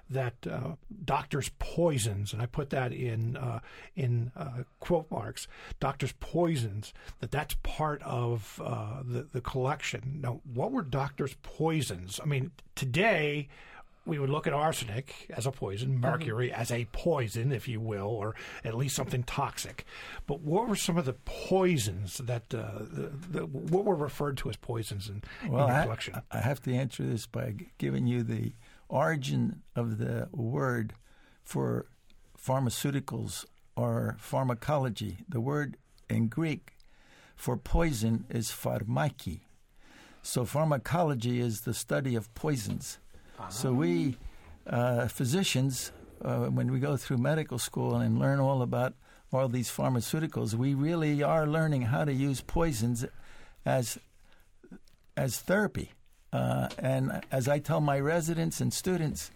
[0.09, 3.59] that uh, doctors' poisons, and I put that in uh,
[3.95, 5.47] in uh, quote marks,
[5.79, 10.19] doctors' poisons, that that's part of uh, the, the collection.
[10.21, 12.19] Now, what were doctors' poisons?
[12.21, 13.47] I mean, today,
[14.05, 18.07] we would look at arsenic as a poison, mercury as a poison, if you will,
[18.07, 19.85] or at least something toxic.
[20.27, 24.49] But what were some of the poisons that uh, the, the, what were referred to
[24.49, 26.21] as poisons in, Well, in your I, collection?
[26.31, 28.53] I have to answer this by giving you the
[28.89, 30.93] origin of the word
[31.43, 31.85] for
[32.37, 35.19] pharmaceuticals or pharmacology.
[35.29, 35.77] The word
[36.09, 36.73] in Greek
[37.35, 39.41] for poison is pharmaki.
[40.21, 42.99] So pharmacology is the study of poisons.
[43.49, 44.17] So we
[44.67, 45.91] uh, physicians,
[46.23, 48.93] uh, when we go through medical school and learn all about
[49.31, 53.05] all these pharmaceuticals, we really are learning how to use poisons
[53.65, 53.97] as
[55.17, 55.91] as therapy.
[56.31, 59.29] Uh, and as I tell my residents and students,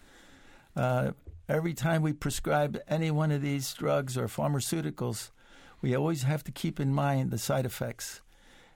[0.74, 1.12] uh,
[1.48, 5.30] every time we prescribe any one of these drugs or pharmaceuticals,
[5.80, 8.20] we always have to keep in mind the side effects.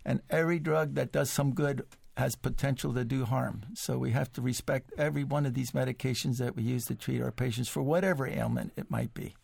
[0.05, 1.85] And every drug that does some good
[2.17, 3.63] has potential to do harm.
[3.75, 7.23] So we have to respect every one of these medications that we use to treat
[7.23, 9.35] our patients for whatever ailment it might be.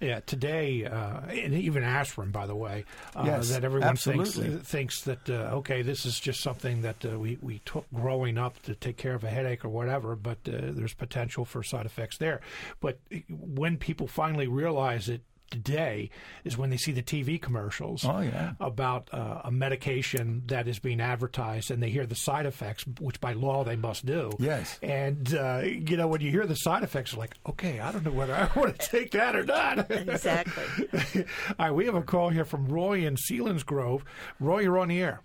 [0.00, 2.84] Yeah, today, uh, and even aspirin, by the way,
[3.14, 4.48] uh, Yes, that everyone absolutely.
[4.48, 8.38] thinks thinks that uh, okay, this is just something that uh, we we took growing
[8.38, 11.86] up to take care of a headache or whatever, but uh, there's potential for side
[11.86, 12.40] effects there.
[12.80, 16.10] But when people finally realize it today
[16.44, 18.52] is when they see the TV commercials Oh, yeah.
[18.60, 23.20] about uh, a medication that is being advertised and they hear the side effects, which
[23.20, 24.30] by law they must do.
[24.38, 24.78] Yes.
[24.82, 28.04] And, uh, you know, when you hear the side effects, you're like, okay, I don't
[28.04, 29.90] know whether I want to take that or not.
[29.90, 30.86] Exactly.
[31.58, 34.02] All right, we have a call here from Roy in Selinsgrove.
[34.40, 35.20] Roy, you're on the air.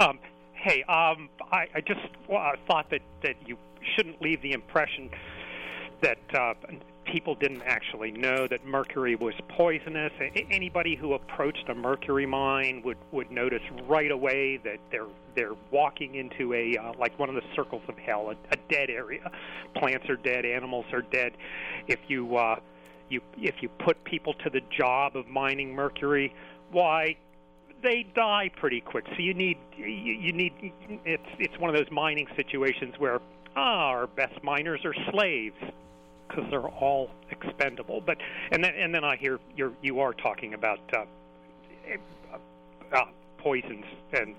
[0.00, 0.18] Um,
[0.54, 2.00] hey, um, I, I just
[2.32, 3.56] uh, thought that, that you
[3.96, 5.10] shouldn't leave the impression
[6.00, 6.54] that uh,
[7.04, 10.12] people didn't actually know that mercury was poisonous.
[10.50, 16.14] Anybody who approached a mercury mine would, would notice right away that they're they're walking
[16.16, 19.30] into a uh, like one of the circles of hell, a, a dead area.
[19.76, 21.32] Plants are dead, animals are dead.
[21.88, 22.56] If you uh,
[23.08, 26.34] you if you put people to the job of mining mercury,
[26.70, 27.16] why
[27.82, 29.06] they die pretty quick.
[29.06, 30.52] So you need you, you need
[31.04, 33.20] it's it's one of those mining situations where
[33.56, 35.56] ah, our best miners are slaves
[36.32, 38.00] because they're all expendable.
[38.00, 38.18] But
[38.50, 41.04] and then and then I hear you're you are talking about uh,
[42.92, 43.04] uh,
[43.38, 44.34] poisons and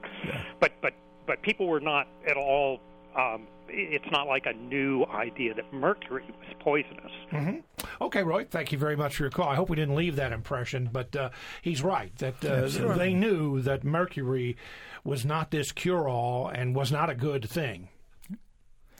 [0.59, 0.93] but but
[1.25, 2.79] but people were not at all.
[3.17, 7.11] Um, it's not like a new idea that mercury was poisonous.
[7.31, 8.03] Mm-hmm.
[8.03, 9.47] Okay, Roy, thank you very much for your call.
[9.47, 11.29] I hope we didn't leave that impression, but uh,
[11.61, 14.57] he's right that uh, they knew that mercury
[15.03, 17.89] was not this cure all and was not a good thing.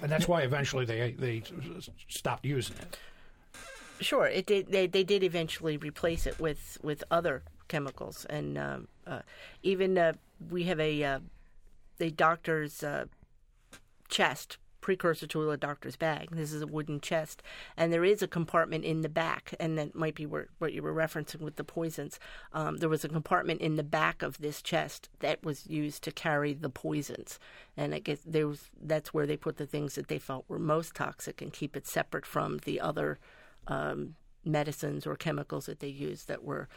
[0.02, 1.44] And that's why eventually they they
[2.08, 2.98] stopped using it.
[4.00, 4.72] Sure, it did.
[4.72, 9.22] They, they did eventually replace it with, with other chemicals, and um, uh,
[9.62, 10.14] even uh,
[10.50, 11.20] we have a uh,
[12.00, 13.06] a doctor's uh,
[14.10, 16.30] chest precursor to a doctor's bag.
[16.32, 17.42] This is a wooden chest,
[17.76, 20.84] and there is a compartment in the back, and that might be where, what you
[20.84, 22.20] were referencing with the poisons.
[22.52, 26.12] Um, there was a compartment in the back of this chest that was used to
[26.12, 27.40] carry the poisons,
[27.76, 30.60] and I guess there was that's where they put the things that they felt were
[30.60, 33.18] most toxic and keep it separate from the other
[33.68, 34.16] um,
[34.46, 36.68] medicines or chemicals that they used that were.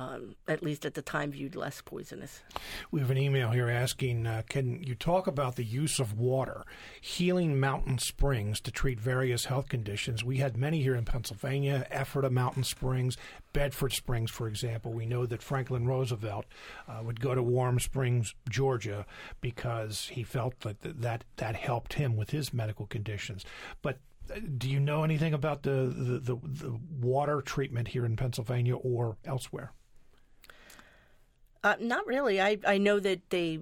[0.00, 2.40] Um, at least at the time, viewed less poisonous.
[2.90, 6.64] We have an email here asking uh, Can you talk about the use of water,
[7.02, 10.24] healing mountain springs to treat various health conditions?
[10.24, 13.18] We had many here in Pennsylvania, Ephrata Mountain Springs,
[13.52, 14.90] Bedford Springs, for example.
[14.90, 16.46] We know that Franklin Roosevelt
[16.88, 19.04] uh, would go to Warm Springs, Georgia,
[19.42, 23.44] because he felt that that, that helped him with his medical conditions.
[23.82, 23.98] But
[24.34, 28.76] uh, do you know anything about the, the, the, the water treatment here in Pennsylvania
[28.76, 29.74] or elsewhere?
[31.62, 32.40] Uh, not really.
[32.40, 33.60] I I know that they.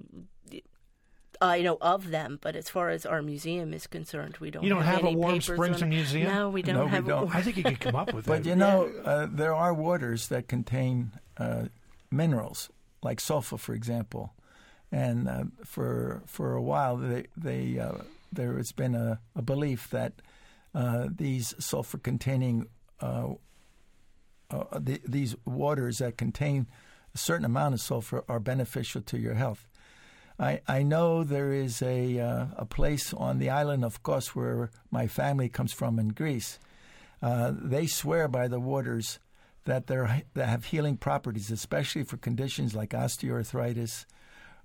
[1.41, 4.63] I know of them, but as far as our museum is concerned, we don't.
[4.63, 6.27] You don't have, any a Warm Springs museum?
[6.27, 7.33] No, we don't No, we don't.
[7.33, 8.27] A, I think you could come up with it.
[8.27, 8.49] But that.
[8.49, 11.65] you know, uh, there are waters that contain uh,
[12.11, 12.69] minerals,
[13.01, 14.33] like sulfur, for example.
[14.91, 17.99] And uh, for for a while, they, they uh,
[18.33, 20.13] there has been a, a belief that
[20.75, 22.67] uh, these sulfur-containing
[23.01, 23.29] uh,
[24.51, 26.67] uh, the, these waters that contain
[27.13, 29.67] a certain amount of sulfur are beneficial to your health.
[30.39, 34.71] I, I know there is a uh, a place on the island of Kos where
[34.89, 36.59] my family comes from in Greece.
[37.21, 39.19] Uh, they swear by the waters
[39.65, 44.05] that they're that have healing properties, especially for conditions like osteoarthritis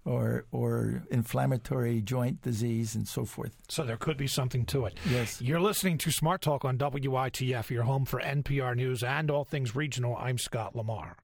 [0.05, 3.57] or or inflammatory joint disease and so forth.
[3.69, 4.99] So there could be something to it.
[5.11, 5.41] Yes.
[5.41, 9.75] You're listening to Smart Talk on WITF, your home for NPR News and all things
[9.75, 10.17] regional.
[10.17, 11.17] I'm Scott Lamar.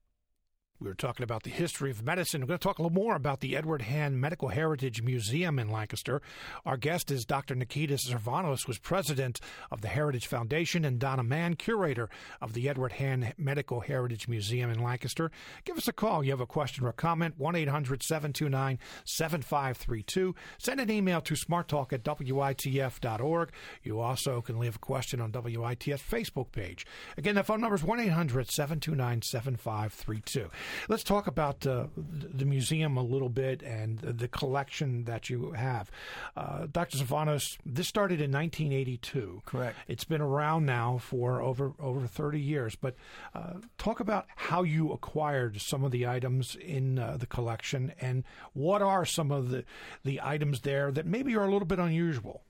[0.81, 2.41] We were talking about the history of medicine.
[2.41, 5.69] We're going to talk a little more about the Edward Hand Medical Heritage Museum in
[5.69, 6.23] Lancaster.
[6.65, 7.53] Our guest is Dr.
[7.53, 9.39] Nikitas Zervanos, who's president
[9.69, 12.09] of the Heritage Foundation, and Donna Mann, curator
[12.41, 15.29] of the Edward Hand Medical Heritage Museum in Lancaster.
[15.65, 16.23] Give us a call.
[16.23, 20.33] You have a question or a comment, 1 800 729 7532.
[20.57, 23.51] Send an email to smarttalk at WITF.org.
[23.83, 26.87] You also can leave a question on WITF's Facebook page.
[27.17, 30.49] Again, the phone number is 1 800 729 7532.
[30.89, 35.91] Let's talk about uh, the museum a little bit and the collection that you have.
[36.35, 36.97] Uh, Dr.
[36.97, 39.41] Zervanos, this started in 1982.
[39.45, 39.77] Correct.
[39.87, 42.75] It's been around now for over over 30 years.
[42.75, 42.95] But
[43.33, 48.23] uh, talk about how you acquired some of the items in uh, the collection and
[48.53, 49.63] what are some of the,
[50.03, 52.43] the items there that maybe are a little bit unusual.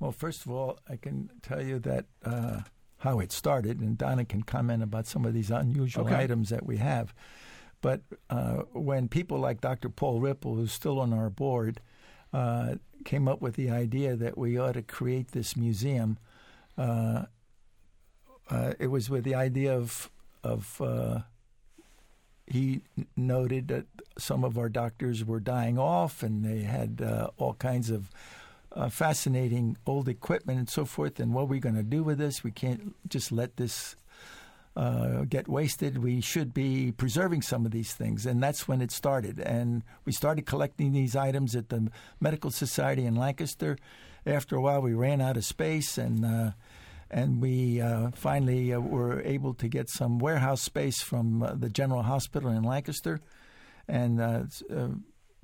[0.00, 2.60] Well, first of all, I can tell you that uh,
[2.98, 6.16] how it started, and Donna can comment about some of these unusual Okay.
[6.16, 7.14] items that we have.
[7.80, 9.88] But uh, when people like Dr.
[9.88, 11.80] Paul Ripple, who's still on our board,
[12.32, 16.18] uh, came up with the idea that we ought to create this museum,
[16.76, 17.26] uh,
[18.50, 20.10] uh, it was with the idea of
[20.42, 21.20] of uh,
[22.46, 22.80] he
[23.16, 27.90] noted that some of our doctors were dying off, and they had uh, all kinds
[27.90, 28.10] of
[28.72, 31.20] uh, fascinating old equipment and so forth.
[31.20, 32.44] And what are we going to do with this?
[32.44, 33.96] We can't just let this
[34.78, 35.98] uh, get wasted.
[35.98, 39.40] We should be preserving some of these things, and that's when it started.
[39.40, 41.90] And we started collecting these items at the
[42.20, 43.76] Medical Society in Lancaster.
[44.24, 46.50] After a while, we ran out of space, and uh,
[47.10, 51.70] and we uh, finally uh, were able to get some warehouse space from uh, the
[51.70, 53.20] General Hospital in Lancaster,
[53.88, 54.20] and.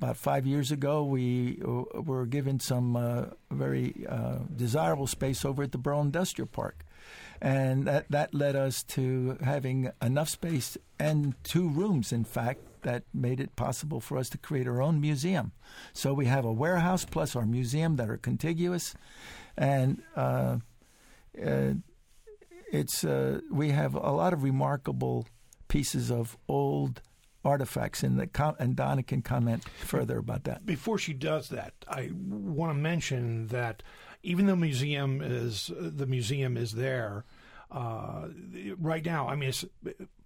[0.03, 4.07] Uh, uh, about five years ago, we uh, were given some very
[4.55, 6.85] desirable space over at the Burle Industrial Park
[7.41, 13.03] and that that led us to having enough space and two rooms, in fact, that
[13.13, 15.53] made it possible for us to create our own museum.
[15.93, 18.95] So we have a warehouse plus our museum that are contiguous,
[19.57, 20.59] and uh,
[21.45, 21.75] uh,
[22.73, 25.27] it's uh, we have a lot of remarkable
[25.69, 27.03] pieces of old
[27.45, 30.65] artifacts, and the com- and Donna can comment further about that.
[30.65, 33.83] Before she does that, I want to mention that
[34.23, 37.25] even though museum is the museum is there
[37.71, 38.29] uh,
[38.79, 39.29] right now.
[39.29, 39.65] I mean, it's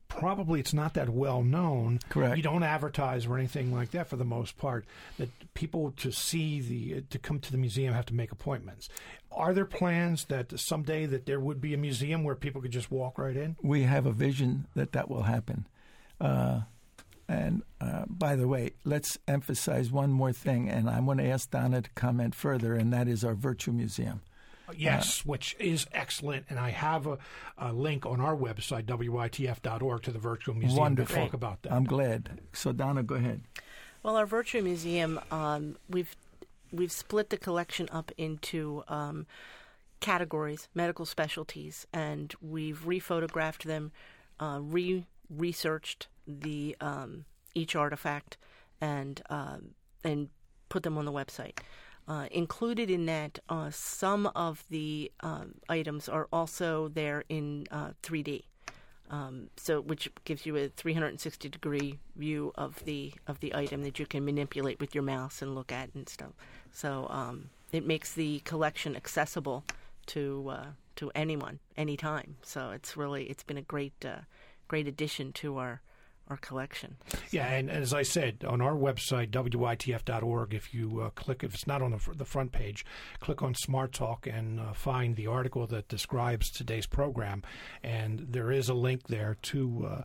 [0.09, 2.01] probably it's not that well known.
[2.09, 2.37] Correct.
[2.37, 4.85] You don't advertise or anything like that for the most part.
[5.19, 8.89] That people to see the to come to the museum have to make appointments.
[9.31, 12.91] Are there plans that someday that there would be a museum where people could just
[12.91, 13.57] walk right in?
[13.63, 15.67] We have a vision that that will happen.
[16.21, 16.63] Uh,
[17.29, 21.51] and uh, by the way, let's emphasize one more thing, and I want to ask
[21.51, 24.23] Donna to comment further, and that is our virtual museum.
[24.77, 27.19] Yes, uh, which is excellent, and I have a,
[27.57, 31.15] a, link on our website witf.org to the virtual museum wonderful.
[31.15, 31.73] to talk about that.
[31.73, 32.41] I'm glad.
[32.53, 33.43] So Donna, go ahead.
[34.03, 36.15] Well, our virtual museum, um, we've
[36.71, 39.27] we've split the collection up into um,
[40.01, 43.93] categories, medical specialties, and we've rephotographed them,
[44.41, 47.25] uh, re researched the um,
[47.55, 48.37] each artifact,
[48.81, 49.71] and um,
[50.05, 50.29] and
[50.69, 51.59] put them on the website.
[52.09, 57.91] Uh, included in that, uh, some of the um, items are also there in uh,
[58.03, 58.45] 3D.
[59.11, 63.99] Um, so, which gives you a 360 degree view of the of the item that
[63.99, 66.33] you can manipulate with your mouse and look at and stuff.
[66.73, 69.65] So, um, it makes the collection accessible
[70.07, 70.67] to uh,
[70.97, 72.37] to anyone, anytime.
[72.43, 74.21] So, it's really it's been a great uh,
[74.67, 75.81] great addition to our
[76.37, 76.97] collection.
[77.31, 81.67] Yeah, and, as I said, on our website, witf.org, if you uh, click, if it's
[81.67, 82.85] not on the, fr- the front page,
[83.21, 87.43] click on Smart Talk and uh, find the article that describes today's program.
[87.83, 90.03] And there is a link there to uh,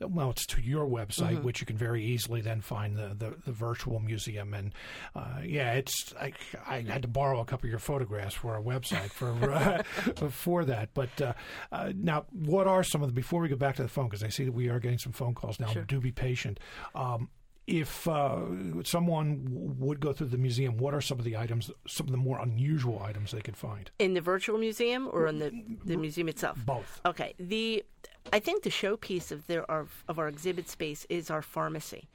[0.00, 1.44] well, it's to your website, mm-hmm.
[1.44, 4.54] which you can very easily then find the, the, the virtual museum.
[4.54, 4.72] And
[5.14, 6.32] uh, yeah, it's I,
[6.66, 9.82] I, had to borrow a couple of your photographs for our website for uh,
[10.30, 10.90] for that.
[10.94, 11.32] But uh,
[11.70, 14.22] uh, now, what are some of the before we go back to the phone because
[14.22, 15.68] I see that we are getting some phone calls now.
[15.68, 15.84] Sure.
[15.84, 16.60] Do be patient.
[16.94, 17.28] Um,
[17.66, 18.40] if uh,
[18.84, 22.12] someone w- would go through the museum, what are some of the items, some of
[22.12, 25.50] the more unusual items they could find in the virtual museum or in the
[25.84, 26.58] the museum itself?
[26.64, 27.00] Both.
[27.06, 27.34] Okay.
[27.38, 27.84] The
[28.32, 32.08] I think the showpiece of their of, of our exhibit space is our pharmacy.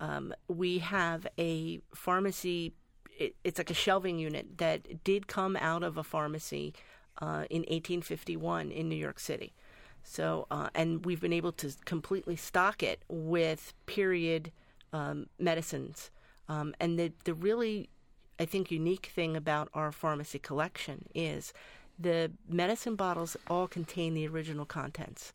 [0.00, 2.74] Um, we have a pharmacy.
[3.18, 6.74] It, it's like a shelving unit that did come out of a pharmacy
[7.20, 9.52] uh, in 1851 in New York City.
[10.02, 14.50] So, uh, and we've been able to completely stock it with period
[14.92, 16.10] um, medicines.
[16.48, 17.88] Um, and the the really,
[18.38, 21.52] I think, unique thing about our pharmacy collection is
[21.98, 25.32] the medicine bottles all contain the original contents.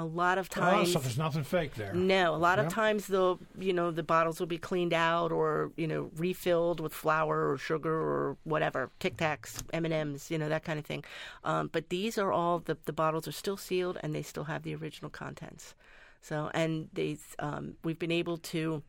[0.00, 1.92] A lot of times, so there's nothing fake there.
[1.92, 2.68] No, a lot yep.
[2.68, 6.78] of times they'll, you know, the bottles will be cleaned out or you know refilled
[6.78, 10.78] with flour or sugar or whatever, Tic Tacs, M and M's, you know that kind
[10.78, 11.02] of thing.
[11.42, 14.62] Um, but these are all the the bottles are still sealed and they still have
[14.62, 15.74] the original contents.
[16.20, 18.82] So and they um, we've been able to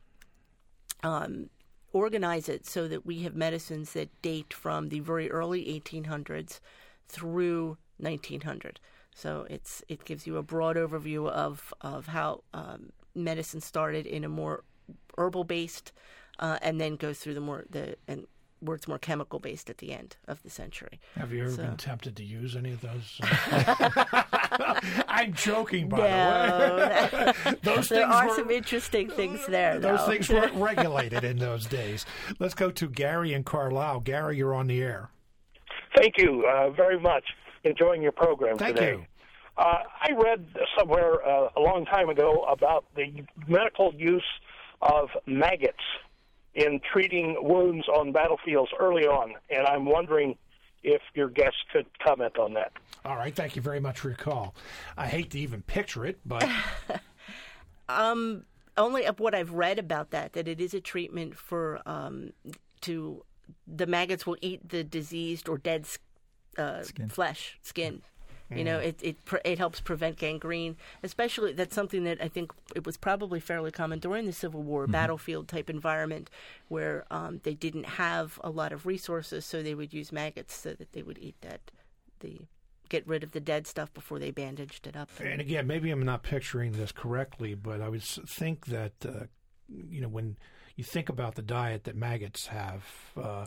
[1.04, 1.50] um,
[1.94, 6.60] organize it so that we have medicines that date from the very early 1800s
[7.08, 8.80] through 1900.
[9.14, 14.24] So it's it gives you a broad overview of of how um, medicine started in
[14.24, 14.64] a more
[15.18, 15.92] herbal based,
[16.40, 18.28] uh, and then goes through the more the and
[18.62, 21.00] where it's more chemical based at the end of the century.
[21.16, 21.64] Have you ever so.
[21.64, 23.20] been tempted to use any of those?
[25.08, 26.76] I'm joking, by no.
[26.78, 27.56] the way.
[27.64, 29.80] those there are were, some interesting things there.
[29.80, 30.12] Those though.
[30.12, 32.06] things weren't regulated in those days.
[32.40, 34.02] Let's go to Gary and Carlisle.
[34.02, 35.10] Gary, you're on the air.
[35.96, 37.24] Thank you uh, very much
[37.64, 38.92] enjoying your program Thank today.
[38.92, 39.06] You.
[39.58, 40.46] Uh, I read
[40.78, 44.24] somewhere uh, a long time ago about the medical use
[44.82, 45.84] of maggots
[46.56, 50.38] in treating wounds on battlefields early on, and I'm wondering
[50.84, 52.72] if your guest could comment on that.
[53.06, 54.56] All right, thank you very much for your call.
[54.98, 56.48] I hate to even picture it, but
[57.90, 58.46] um,
[58.78, 62.32] only of what I've read about that that it is a treatment for um,
[62.82, 63.24] to
[63.68, 65.88] the maggots will eat the diseased or dead
[66.58, 67.10] uh, skin.
[67.10, 68.02] flesh, skin,
[68.58, 70.76] You know, it it it helps prevent gangrene.
[71.04, 74.88] Especially that's something that I think it was probably fairly common during the Civil War,
[74.88, 76.30] battlefield type environment,
[76.68, 80.74] where um, they didn't have a lot of resources, so they would use maggots so
[80.74, 81.62] that they would eat that
[82.22, 82.42] the
[82.90, 85.10] get rid of the dead stuff before they bandaged it up.
[85.24, 89.26] And again, maybe I'm not picturing this correctly, but I would think that uh,
[89.68, 90.38] you know when
[90.76, 92.84] you think about the diet that maggots have,
[93.22, 93.46] uh,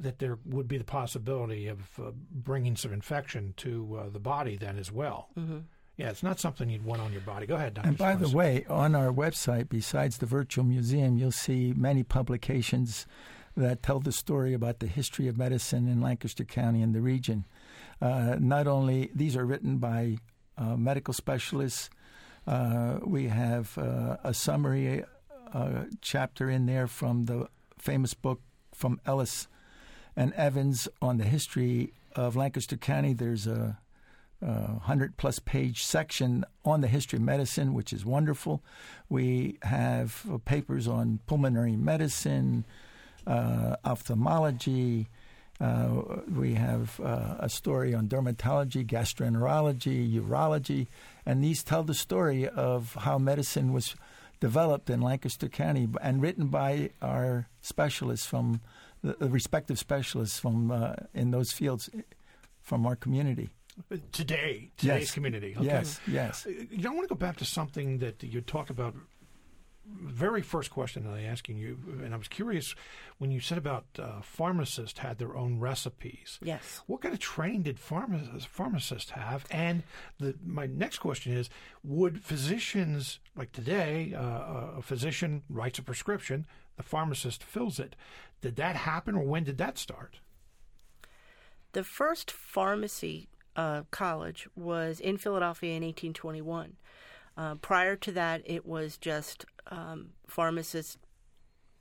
[0.00, 4.56] that there would be the possibility of uh, bringing some infection to uh, the body
[4.56, 5.28] then as well.
[5.38, 5.58] Mm-hmm.
[5.96, 7.46] Yeah, it's not something you'd want on your body.
[7.46, 7.86] Go ahead, Dr.
[7.86, 13.06] And by the way, on our website, besides the virtual museum, you'll see many publications
[13.56, 17.44] that tell the story about the history of medicine in Lancaster County and the region.
[18.02, 20.18] Uh, not only these are written by
[20.58, 21.88] uh, medical specialists,
[22.48, 25.04] uh, we have uh, a summary
[25.52, 28.40] uh, chapter in there from the famous book
[28.72, 29.46] from Ellis
[30.16, 33.12] and Evans on the history of Lancaster County.
[33.12, 33.78] There's a
[34.44, 38.62] uh, 100 plus page section on the history of medicine, which is wonderful.
[39.08, 42.64] We have uh, papers on pulmonary medicine,
[43.26, 45.08] uh, ophthalmology.
[45.60, 50.88] Uh, we have uh, a story on dermatology, gastroenterology, urology,
[51.24, 53.94] and these tell the story of how medicine was
[54.40, 58.60] developed in Lancaster County and written by our specialists from
[59.04, 61.90] the, the respective specialists from uh, in those fields
[62.60, 63.50] from our community.
[64.12, 65.10] today, today's Yes.
[65.14, 65.54] community.
[65.56, 65.66] Okay.
[65.66, 66.46] Yes, yes.
[66.46, 68.94] Uh, You know, I want to go back to something that you talked about.
[69.86, 72.74] Very first question that I asking you, and I was curious
[73.18, 76.38] when you said about uh, pharmacists had their own recipes.
[76.42, 76.80] Yes.
[76.86, 79.44] What kind of training did pharmacists, pharmacists have?
[79.50, 79.82] And
[80.18, 81.50] the, my next question is:
[81.82, 86.46] Would physicians like today, uh, a physician writes a prescription,
[86.76, 87.96] the pharmacist fills it?
[88.40, 90.18] Did that happen, or when did that start?
[91.72, 96.76] The first pharmacy uh, college was in Philadelphia in 1821.
[97.36, 100.98] Uh, prior to that, it was just um, pharmacists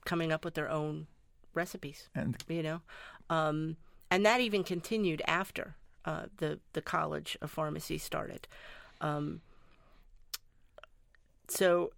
[0.05, 1.07] coming up with their own
[1.53, 2.09] recipes.
[2.15, 2.81] And You know,
[3.29, 3.77] um,
[4.09, 5.75] and that even continued after
[6.05, 8.47] uh, the the College of Pharmacy started.
[9.01, 9.41] Um,
[11.47, 11.91] so,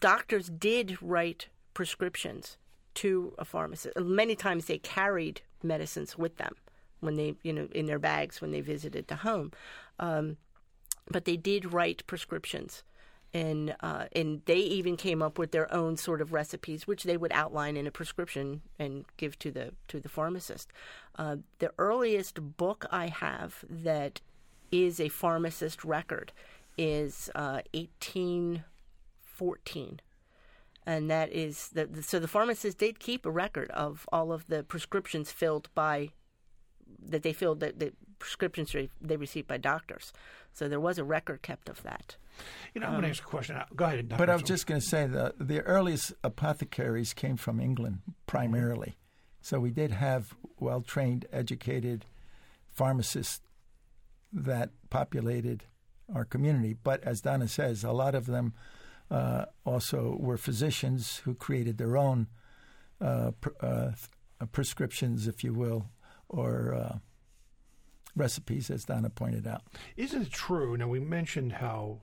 [0.00, 2.56] doctors did write prescriptions
[2.94, 3.96] to a pharmacist.
[3.98, 6.54] Many times they carried medicines with them
[7.00, 9.50] when they, you know, in their bags when they visited the home.
[9.98, 10.36] Um,
[11.10, 12.84] but they did write prescriptions.
[13.34, 17.16] And uh, and they even came up with their own sort of recipes, which they
[17.16, 20.70] would outline in a prescription and give to the to the pharmacist.
[21.16, 24.20] Uh, the earliest book I have that
[24.70, 26.32] is a pharmacist record
[26.76, 30.00] is uh, 1814
[30.86, 34.46] and that is the, the so the pharmacist did keep a record of all of
[34.48, 36.10] the prescriptions filled by
[37.04, 40.12] that they filled the, the prescriptions they, they received by doctors.
[40.52, 42.16] So there was a record kept of that.
[42.74, 43.56] You know, I'm going to um, ask a question.
[43.56, 44.18] Uh, go ahead, Dr.
[44.18, 48.96] But I was just going to say the the earliest apothecaries came from England primarily,
[49.40, 52.06] so we did have well trained, educated
[52.68, 53.40] pharmacists
[54.32, 55.64] that populated
[56.14, 56.74] our community.
[56.74, 58.54] But as Donna says, a lot of them
[59.12, 62.28] uh, also were physicians who created their own
[63.00, 63.90] uh, uh,
[64.52, 65.90] prescriptions, if you will,
[66.30, 66.98] or uh,
[68.16, 69.62] recipes, as Donna pointed out.
[69.96, 70.78] Isn't it true?
[70.78, 72.00] Now, we mentioned how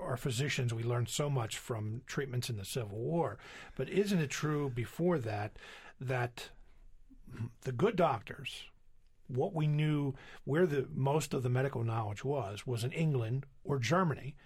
[0.00, 3.38] our physicians, we learned so much from treatments in the Civil War,
[3.76, 5.56] but isn't it true before that
[6.00, 6.50] that
[7.62, 8.64] the good doctors,
[9.26, 13.80] what we knew, where the most of the medical knowledge was, was in England or
[13.80, 14.36] Germany,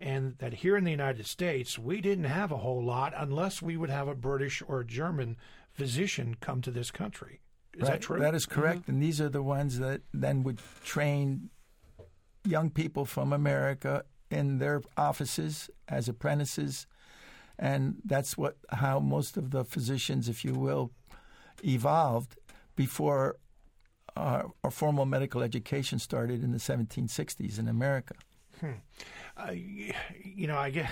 [0.00, 3.76] and that here in the United States, we didn't have a whole lot unless we
[3.76, 5.36] would have a British or a German
[5.72, 7.40] physician come to this country.
[7.76, 8.18] Is that true?
[8.18, 8.88] That is correct.
[8.88, 11.50] And these are the ones that then would train
[12.44, 16.86] young people from America in their offices as apprentices.
[17.58, 20.92] And that's what how most of the physicians, if you will,
[21.62, 22.36] evolved
[22.74, 23.36] before
[24.16, 28.14] uh, our formal medical education started in the 1760s in America.
[28.62, 30.90] Uh, you know, I get.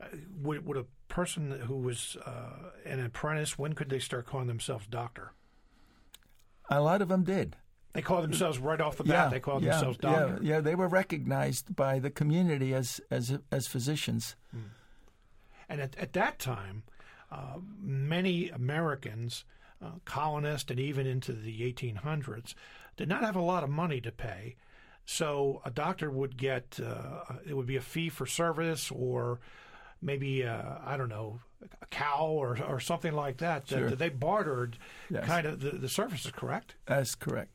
[0.00, 0.06] Uh,
[0.42, 4.86] would, would a person who was uh, an apprentice, when could they start calling themselves
[4.86, 5.32] doctor?
[6.70, 7.56] A lot of them did.
[7.92, 9.30] They called themselves right off the bat.
[9.30, 10.38] they call yeah, themselves doctor.
[10.40, 14.36] Yeah, they were recognized by the community as as as physicians.
[15.68, 16.84] And at, at that time,
[17.30, 19.44] uh, many Americans,
[19.82, 22.54] uh, colonists, and even into the 1800s,
[22.96, 24.56] did not have a lot of money to pay.
[25.06, 29.40] So a doctor would get uh, it would be a fee for service, or
[30.00, 31.40] maybe uh, I don't know
[31.82, 33.66] a cow or or something like that.
[33.66, 33.90] That, Sure.
[33.90, 34.78] that they bartered
[35.10, 35.26] Yes.
[35.26, 36.30] kind of the, the services.
[36.30, 36.74] Correct?
[36.86, 37.50] That's correct.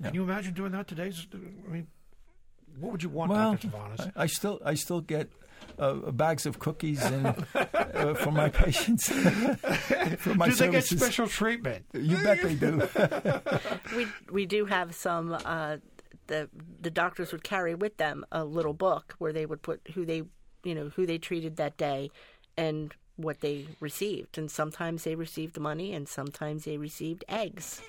[0.00, 0.06] Yeah.
[0.08, 1.12] Can you imagine doing that today?
[1.32, 1.86] I mean,
[2.78, 3.68] What would you want, Well, Dr.
[3.68, 4.12] Tavares?
[4.16, 5.30] I, I still I still get
[5.78, 9.08] uh, bags of cookies and uh, for my patients
[10.18, 11.86] for my Do they get special treatment?
[11.94, 12.82] You bet they do.
[13.96, 15.32] we we do have some.
[15.32, 15.76] Uh,
[16.26, 16.48] the
[16.80, 20.22] the doctors would carry with them a little book where they would put who they
[20.64, 22.10] you know who they treated that day,
[22.56, 24.36] and what they received.
[24.38, 27.80] And sometimes they received money, and sometimes they received eggs.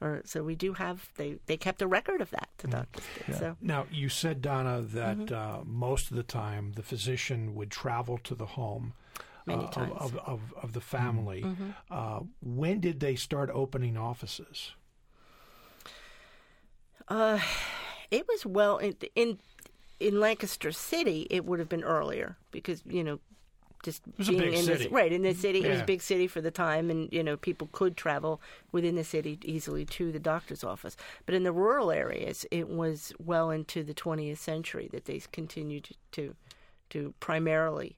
[0.00, 2.48] Or so we do have they they kept a record of that.
[2.58, 3.36] The doctors did.
[3.36, 5.34] So Now, you said, Donna, that Mm-hmm.
[5.60, 8.92] uh, most of the time the physician would travel to the home
[9.46, 9.92] Many uh, times.
[9.92, 10.04] Mm-hmm.
[10.04, 11.46] Of, of, of, of the family.
[11.90, 14.72] Uh, when did they start opening offices?
[17.08, 17.38] Uh,
[18.10, 19.38] it was well in in
[20.00, 21.26] in Lancaster City.
[21.30, 23.18] It would have been earlier because you know,
[23.82, 24.84] just being in city.
[24.84, 25.64] this right in the city.
[25.64, 28.40] It was a big city for the time, and you know, people could travel
[28.72, 30.96] within the city easily to the doctor's office.
[31.24, 35.90] But in the rural areas, it was well into the 20th century that they continued
[36.12, 36.34] to
[36.90, 37.96] to primarily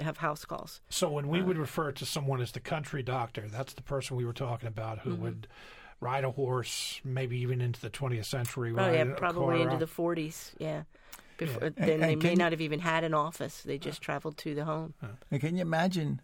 [0.00, 0.80] have house calls.
[0.88, 1.44] So when we Uh.
[1.44, 4.98] would refer to someone as the country doctor, that's the person we were talking about
[5.00, 5.22] who Mm-hmm.
[5.22, 5.46] would
[6.04, 8.74] ride a horse, maybe even into the 20th century.
[8.76, 10.52] Oh yeah, probably into the 40s.
[10.58, 10.82] Yeah.
[11.38, 13.62] Before, And- then they and may not have even had an office.
[13.62, 14.92] They just traveled to the home.
[15.30, 16.20] And can you imagine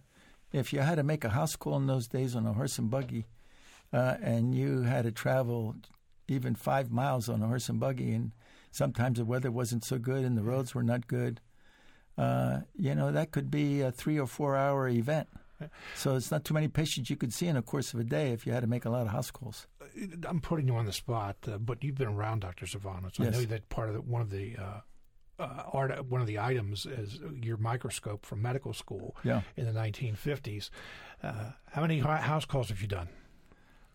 [0.53, 2.91] if you had to make a house call in those days on a horse and
[2.91, 3.25] buggy,
[3.93, 5.75] uh, and you had to travel
[6.29, 8.33] even five miles on a horse and buggy, and
[8.71, 11.41] sometimes the weather wasn't so good and the roads were not good.
[12.19, 15.29] Uh, you know that could be a three or four hour event.
[15.95, 18.33] So it's not too many patients you could see in the course of a day
[18.33, 19.67] if you had to make a lot of house calls.
[20.27, 22.67] I'm putting you on the spot, uh, but you've been around Dr.
[22.67, 23.19] Zervanos.
[23.21, 23.35] I Yes.
[23.35, 24.81] know that part of the, one of the uh,
[25.43, 29.43] uh, art, one of the items is your microscope from medical school Yeah.
[29.57, 30.71] in the 1950s.
[31.23, 33.09] Uh, how many house calls have you done?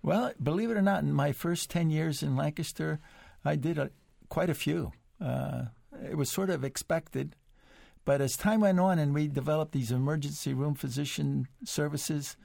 [0.02, 3.00] Well, believe it or not, in my first 10 years in Lancaster,
[3.44, 3.90] I did a,
[4.30, 4.92] quite a few.
[5.20, 5.66] Uh,
[6.04, 7.36] it was sort of expected.
[8.06, 12.38] But as time went on and we developed these emergency room physician services,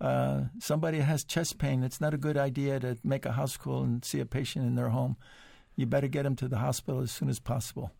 [0.00, 3.82] uh, somebody has chest pain, it's not a good idea to make a house call
[3.82, 5.16] and see a patient in their home.
[5.78, 7.92] You better get them to the hospital as soon as possible.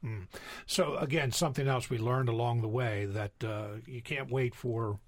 [0.66, 4.98] So again, something else we learned along the way that uh, you can't wait for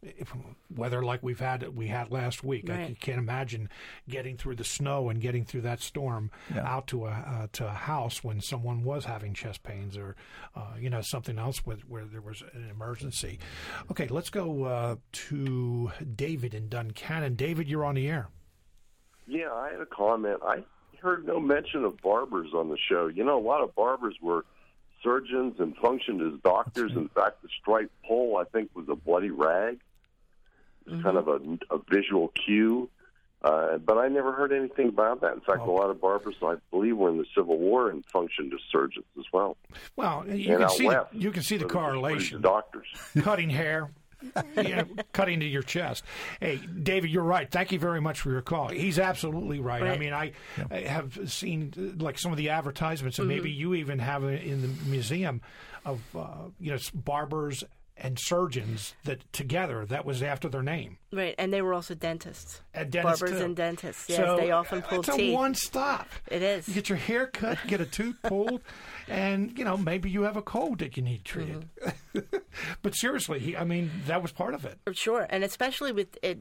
[0.72, 2.70] weather like we've had we had last week.
[2.70, 3.00] I Right.
[3.00, 3.68] can't imagine
[4.08, 6.64] getting through the snow and getting through that storm Yeah.
[6.64, 10.14] out to a uh, to a house when someone was having chest pains or
[10.54, 13.40] uh, you know something else with, where there was an emergency.
[13.90, 14.96] Okay, let's go uh,
[15.28, 17.34] to David in Duncannon.
[17.34, 18.28] David, you're on the air.
[19.26, 20.38] Yeah, I had a comment.
[20.44, 20.62] I
[21.00, 23.08] heard no mention of barbers on the show.
[23.08, 24.44] You know, a lot of barbers were
[25.02, 26.92] surgeons and functioned as doctors.
[26.92, 29.80] In fact, the striped pole, I think, was a bloody rag.
[30.86, 31.40] It's kind of a,
[31.74, 32.88] a visual cue.
[33.42, 35.32] Uh, but I never heard anything about that.
[35.32, 38.52] In fact, a lot of barbers, I believe, were in the Civil War and functioned
[38.52, 39.56] as surgeons as well.
[39.96, 42.42] Well, you and can see the, you can see the they were just correlation.
[42.42, 42.86] Doctors.
[43.22, 43.90] cutting hair,
[44.56, 46.04] yeah, cutting to your chest.
[46.40, 47.50] Hey, David, you're right.
[47.50, 48.68] Thank you very much for your call.
[48.68, 49.82] He's absolutely right.
[49.82, 50.32] I mean, I,
[50.70, 54.42] I have seen uh, like some of the advertisements, and maybe you even have it
[54.42, 55.40] in the museum
[55.84, 57.64] of uh, you know barbers
[58.00, 60.98] and surgeons that together that was after their name.
[61.12, 62.60] Right, and they were also dentists.
[62.74, 63.44] And dentists, Barbers too.
[63.44, 64.08] and dentists.
[64.08, 64.98] Yes, So, they often uh, teeth.
[65.08, 66.08] it's a one stop.
[66.28, 66.66] It is.
[66.68, 68.62] You get your hair cut, get a tooth pulled,
[69.08, 71.68] and you know maybe you have a cold that you need treated.
[71.82, 72.36] Mm-hmm.
[72.82, 74.78] but seriously, he, I mean that was part of it.
[74.92, 76.40] Sure, and especially with it,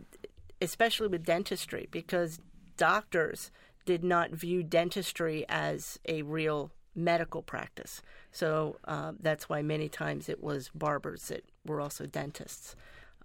[0.62, 2.40] especially with dentistry, because
[2.78, 3.52] doctors
[3.86, 6.72] did not view dentistry as a real
[7.04, 8.02] medical practice.
[8.32, 12.76] So uh, that's why many times it was barbers that were also dentists,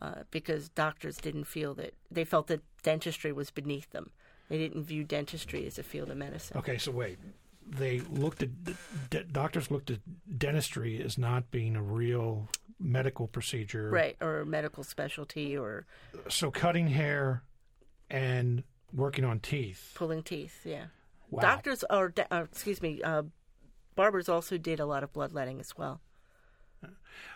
[0.01, 4.11] uh, because doctors didn't feel that they felt that dentistry was beneath them.
[4.49, 6.57] They didn't view dentistry as a field of medicine.
[6.59, 7.19] Okay, so wait.
[7.67, 8.51] They looked at
[9.09, 10.01] d- doctors looked at
[10.39, 12.49] dentistry as not being a real
[12.79, 13.89] medical procedure.
[13.89, 15.87] Right, or medical specialty, or
[16.29, 17.43] So cutting hair
[18.11, 19.93] and working on teeth.
[19.95, 20.61] pulling teeth.
[20.65, 20.87] Yeah.
[21.31, 21.41] Wow.
[21.41, 23.23] Doctors, or uh, excuse me, uh,
[23.95, 26.01] barbers also did a lot of bloodletting as well.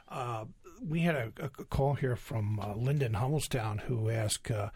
[0.08, 0.44] Uh,
[0.86, 4.70] we had a, a call here from uh, Lyndon Hummelstown who asked, uh,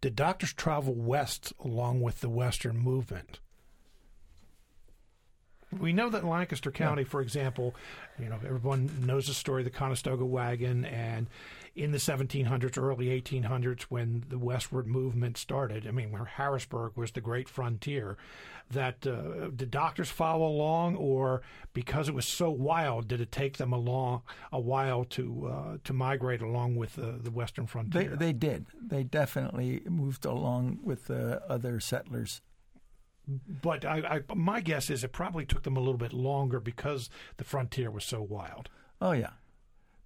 [0.00, 3.40] "Did doctors travel west along with the Western movement?"
[5.78, 7.74] We know that in Lancaster County, for example,
[8.18, 11.26] you know everyone knows the story of the Conestoga wagon, and
[11.78, 17.12] in the 1700s, early 1800s, when the westward movement started, I mean, where Harrisburg was
[17.12, 18.16] the great frontier,
[18.70, 21.40] that uh, did doctors follow along, or
[21.72, 24.22] because it was so wild, did it take them along
[24.52, 28.16] a while to uh, to migrate along with uh, the western They, frontier?
[28.16, 28.66] they did.
[28.80, 32.42] They definitely moved along with the other settlers.
[33.62, 37.10] But I, I, my guess is it probably took them a little bit longer because
[37.36, 38.68] the frontier was so wild.
[39.00, 39.30] Oh yeah,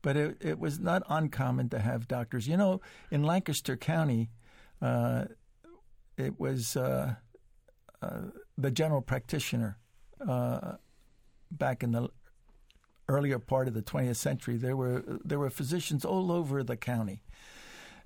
[0.03, 2.47] but it it was not uncommon to have doctors.
[2.47, 2.81] You know,
[3.11, 4.31] in Lancaster County,
[4.81, 5.27] uh,
[6.17, 7.15] it was uh,
[8.03, 8.21] uh,
[8.59, 9.79] the general practitioner
[10.27, 10.73] uh,
[11.51, 12.09] back in the
[13.09, 14.57] earlier part of the 20th century.
[14.57, 17.23] There were there were physicians all over the county.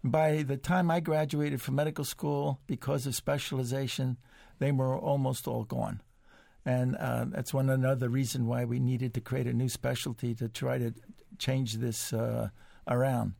[0.05, 4.19] By the time I graduated from medical school, because of specialization,
[4.59, 6.01] they were almost all gone.
[6.65, 10.49] And uh, that's one another reason why we needed to create a new specialty to
[10.49, 10.93] try to
[11.39, 12.49] change this uh,
[12.89, 13.35] around.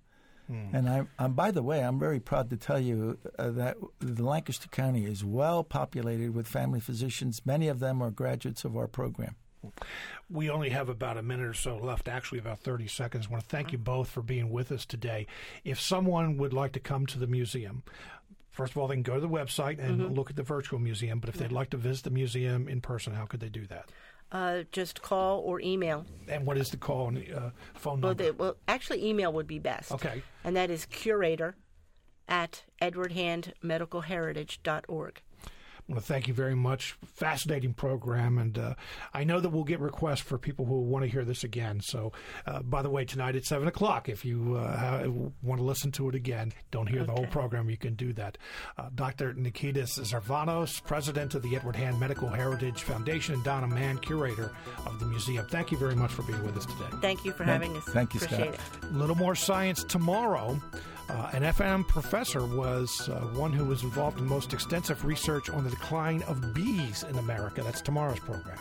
[0.51, 0.75] Mm.
[0.75, 4.23] And I, I'm, by the way, I'm very proud to tell you uh, that the
[4.23, 7.43] Lancaster County is well populated with family physicians.
[7.45, 9.35] Many of them are graduates of our program.
[10.31, 13.27] We only have about a minute or so left, actually, about 30 seconds.
[13.27, 15.27] I want to thank you both for being with us today.
[15.65, 17.83] If someone would like to come to the museum,
[18.57, 20.15] First of all, they can go to the website and mm-hmm.
[20.15, 21.21] look at the virtual museum.
[21.21, 23.91] But if they'd like to visit the museum in person, how could they do that?
[24.33, 26.05] Uh, just call or email.
[26.29, 28.09] And what is the call and uh, phone number?
[28.09, 29.93] Well, they, well, actually, email would be best.
[29.93, 30.25] Okay.
[30.43, 31.55] And that is curator
[32.29, 35.23] at edwardhandmedicalheritage.org.
[35.89, 36.97] I want to thank you very much.
[37.05, 38.75] Fascinating program, and uh,
[39.15, 41.81] I know that we'll get requests for people who want to hear this again.
[41.81, 42.11] So,
[42.45, 45.07] uh, by the way, tonight at seven o'clock, if you uh,
[45.43, 47.07] want to listen to it again, don't hear okay.
[47.07, 48.37] the whole program, you can do that.
[48.77, 49.35] Uh, Dr.
[49.35, 54.53] Nikitas Zervanos, president of the Edward Hand Medical Heritage Foundation, and Donna Mann, curator
[54.87, 55.47] of the museum.
[55.51, 56.97] Thank you very much for being with us today.
[57.01, 57.85] Thank you for having us.
[57.85, 58.83] Thank you, Appreciate Scott.
[58.83, 58.91] It.
[58.91, 60.61] A little more science tomorrow.
[61.09, 65.63] Uh, an FM professor was uh, one who was involved in most extensive research on
[65.63, 67.63] the decline of bees in America.
[67.63, 68.59] That's tomorrow's program.